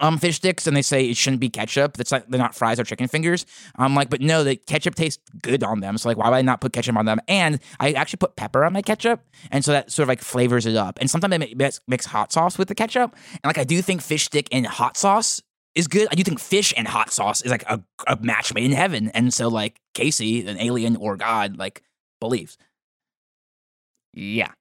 um 0.00 0.18
fish 0.18 0.36
sticks 0.36 0.66
and 0.66 0.76
they 0.76 0.82
say 0.82 1.08
it 1.08 1.16
shouldn't 1.16 1.40
be 1.40 1.48
ketchup. 1.48 1.96
That's 1.96 2.12
like 2.12 2.28
they're 2.28 2.40
not 2.40 2.54
fries 2.54 2.80
or 2.80 2.84
chicken 2.84 3.08
fingers. 3.08 3.46
I'm 3.76 3.94
like, 3.94 4.10
but 4.10 4.20
no, 4.20 4.44
the 4.44 4.56
ketchup 4.56 4.94
tastes 4.94 5.22
good 5.42 5.62
on 5.62 5.80
them. 5.80 5.98
So 5.98 6.08
like, 6.08 6.16
why 6.16 6.28
would 6.28 6.36
I 6.36 6.42
not 6.42 6.60
put 6.60 6.72
ketchup 6.72 6.96
on 6.96 7.06
them? 7.06 7.20
And 7.28 7.60
I 7.80 7.92
actually 7.92 8.18
put 8.18 8.36
pepper 8.36 8.64
on 8.64 8.72
my 8.72 8.82
ketchup, 8.82 9.20
and 9.50 9.64
so 9.64 9.72
that 9.72 9.90
sort 9.90 10.04
of 10.04 10.08
like 10.08 10.20
flavors 10.20 10.66
it 10.66 10.76
up. 10.76 10.98
And 11.00 11.10
sometimes 11.10 11.34
I 11.34 11.78
mix, 11.86 12.06
hot 12.06 12.32
sauce 12.32 12.58
with 12.58 12.68
the 12.68 12.74
ketchup. 12.74 13.14
And 13.32 13.44
like, 13.44 13.58
I 13.58 13.64
do 13.64 13.80
think 13.82 14.02
fish 14.02 14.24
stick 14.24 14.48
and 14.52 14.66
hot 14.66 14.96
sauce 14.96 15.40
is 15.74 15.88
good. 15.88 16.08
I 16.10 16.14
do 16.14 16.22
think 16.22 16.38
fish 16.38 16.74
and 16.76 16.86
hot 16.86 17.10
sauce 17.10 17.42
is 17.42 17.50
like 17.50 17.64
a, 17.64 17.82
a 18.06 18.16
match 18.20 18.52
made 18.54 18.64
in 18.64 18.72
heaven. 18.72 19.08
And 19.10 19.32
so 19.32 19.48
like 19.48 19.80
Casey, 19.94 20.46
an 20.46 20.58
alien 20.58 20.96
or 20.96 21.16
God, 21.16 21.56
like 21.56 21.82
believes. 22.20 22.58
Yeah. 24.12 24.52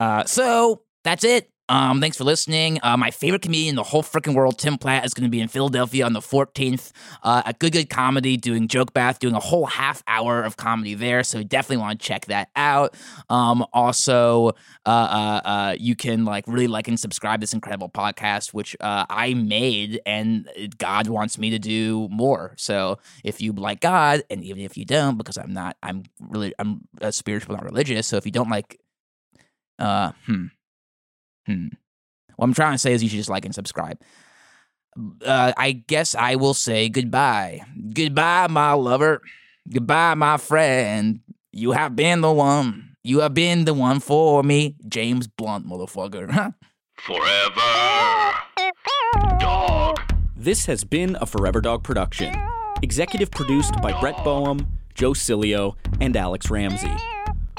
Uh, 0.00 0.24
so 0.24 0.82
that's 1.04 1.24
it. 1.24 1.50
Um, 1.68 2.00
thanks 2.00 2.16
for 2.16 2.24
listening. 2.24 2.78
Uh, 2.82 2.96
my 2.96 3.10
favorite 3.10 3.42
comedian 3.42 3.70
in 3.70 3.76
the 3.76 3.82
whole 3.82 4.02
freaking 4.02 4.34
world, 4.34 4.58
Tim 4.58 4.78
Platt, 4.78 5.04
is 5.04 5.12
going 5.12 5.24
to 5.24 5.30
be 5.30 5.40
in 5.40 5.48
Philadelphia 5.48 6.06
on 6.06 6.14
the 6.14 6.20
14th 6.20 6.92
uh, 7.22 7.42
at 7.44 7.58
Good 7.58 7.72
Good 7.72 7.90
Comedy, 7.90 8.38
doing 8.38 8.68
Joke 8.68 8.94
Bath, 8.94 9.18
doing 9.18 9.34
a 9.34 9.40
whole 9.40 9.66
half 9.66 10.02
hour 10.06 10.42
of 10.42 10.56
comedy 10.56 10.94
there. 10.94 11.22
So 11.22 11.42
definitely 11.42 11.78
want 11.78 12.00
to 12.00 12.06
check 12.06 12.26
that 12.26 12.48
out. 12.56 12.94
Um, 13.28 13.66
also, 13.74 14.48
uh, 14.86 14.88
uh, 14.88 15.40
uh, 15.44 15.76
you 15.78 15.94
can 15.94 16.24
like 16.24 16.44
really 16.46 16.68
like 16.68 16.88
and 16.88 16.98
subscribe 16.98 17.40
this 17.40 17.52
incredible 17.52 17.90
podcast, 17.90 18.54
which 18.54 18.74
uh, 18.80 19.04
I 19.10 19.34
made, 19.34 20.00
and 20.06 20.48
God 20.78 21.08
wants 21.08 21.36
me 21.36 21.50
to 21.50 21.58
do 21.58 22.08
more. 22.10 22.54
So 22.56 22.98
if 23.24 23.42
you 23.42 23.52
like 23.52 23.80
God, 23.80 24.22
and 24.30 24.42
even 24.42 24.62
if 24.62 24.78
you 24.78 24.86
don't, 24.86 25.18
because 25.18 25.36
I'm 25.36 25.52
not, 25.52 25.76
I'm 25.82 26.04
really, 26.18 26.54
I'm 26.58 26.88
spiritual, 27.10 27.56
not 27.56 27.64
religious. 27.64 28.06
So 28.06 28.16
if 28.16 28.24
you 28.24 28.32
don't 28.32 28.48
like, 28.48 28.80
uh, 29.78 30.12
hmm. 30.24 30.46
Hmm. 31.48 31.68
What 32.36 32.44
I'm 32.44 32.54
trying 32.54 32.74
to 32.74 32.78
say 32.78 32.92
is 32.92 33.02
you 33.02 33.08
should 33.08 33.16
just 33.16 33.30
like 33.30 33.44
and 33.44 33.54
subscribe. 33.54 33.98
Uh, 35.24 35.52
I 35.56 35.72
guess 35.72 36.14
I 36.14 36.36
will 36.36 36.54
say 36.54 36.88
goodbye. 36.88 37.62
Goodbye, 37.94 38.48
my 38.48 38.72
lover. 38.72 39.22
Goodbye, 39.72 40.14
my 40.14 40.36
friend. 40.36 41.20
You 41.52 41.72
have 41.72 41.96
been 41.96 42.20
the 42.20 42.32
one. 42.32 42.96
You 43.02 43.20
have 43.20 43.32
been 43.32 43.64
the 43.64 43.74
one 43.74 44.00
for 44.00 44.42
me. 44.42 44.76
James 44.88 45.26
Blunt, 45.26 45.66
motherfucker. 45.66 46.28
Forever. 46.98 48.34
Dog. 49.38 50.00
This 50.36 50.66
has 50.66 50.84
been 50.84 51.16
a 51.20 51.26
Forever 51.26 51.60
Dog 51.60 51.82
production. 51.82 52.34
Executive 52.82 53.30
produced 53.30 53.80
by 53.80 53.98
Brett 54.00 54.22
Boehm, 54.24 54.66
Joe 54.94 55.12
Cilio, 55.12 55.76
and 56.00 56.16
Alex 56.16 56.50
Ramsey. 56.50 56.92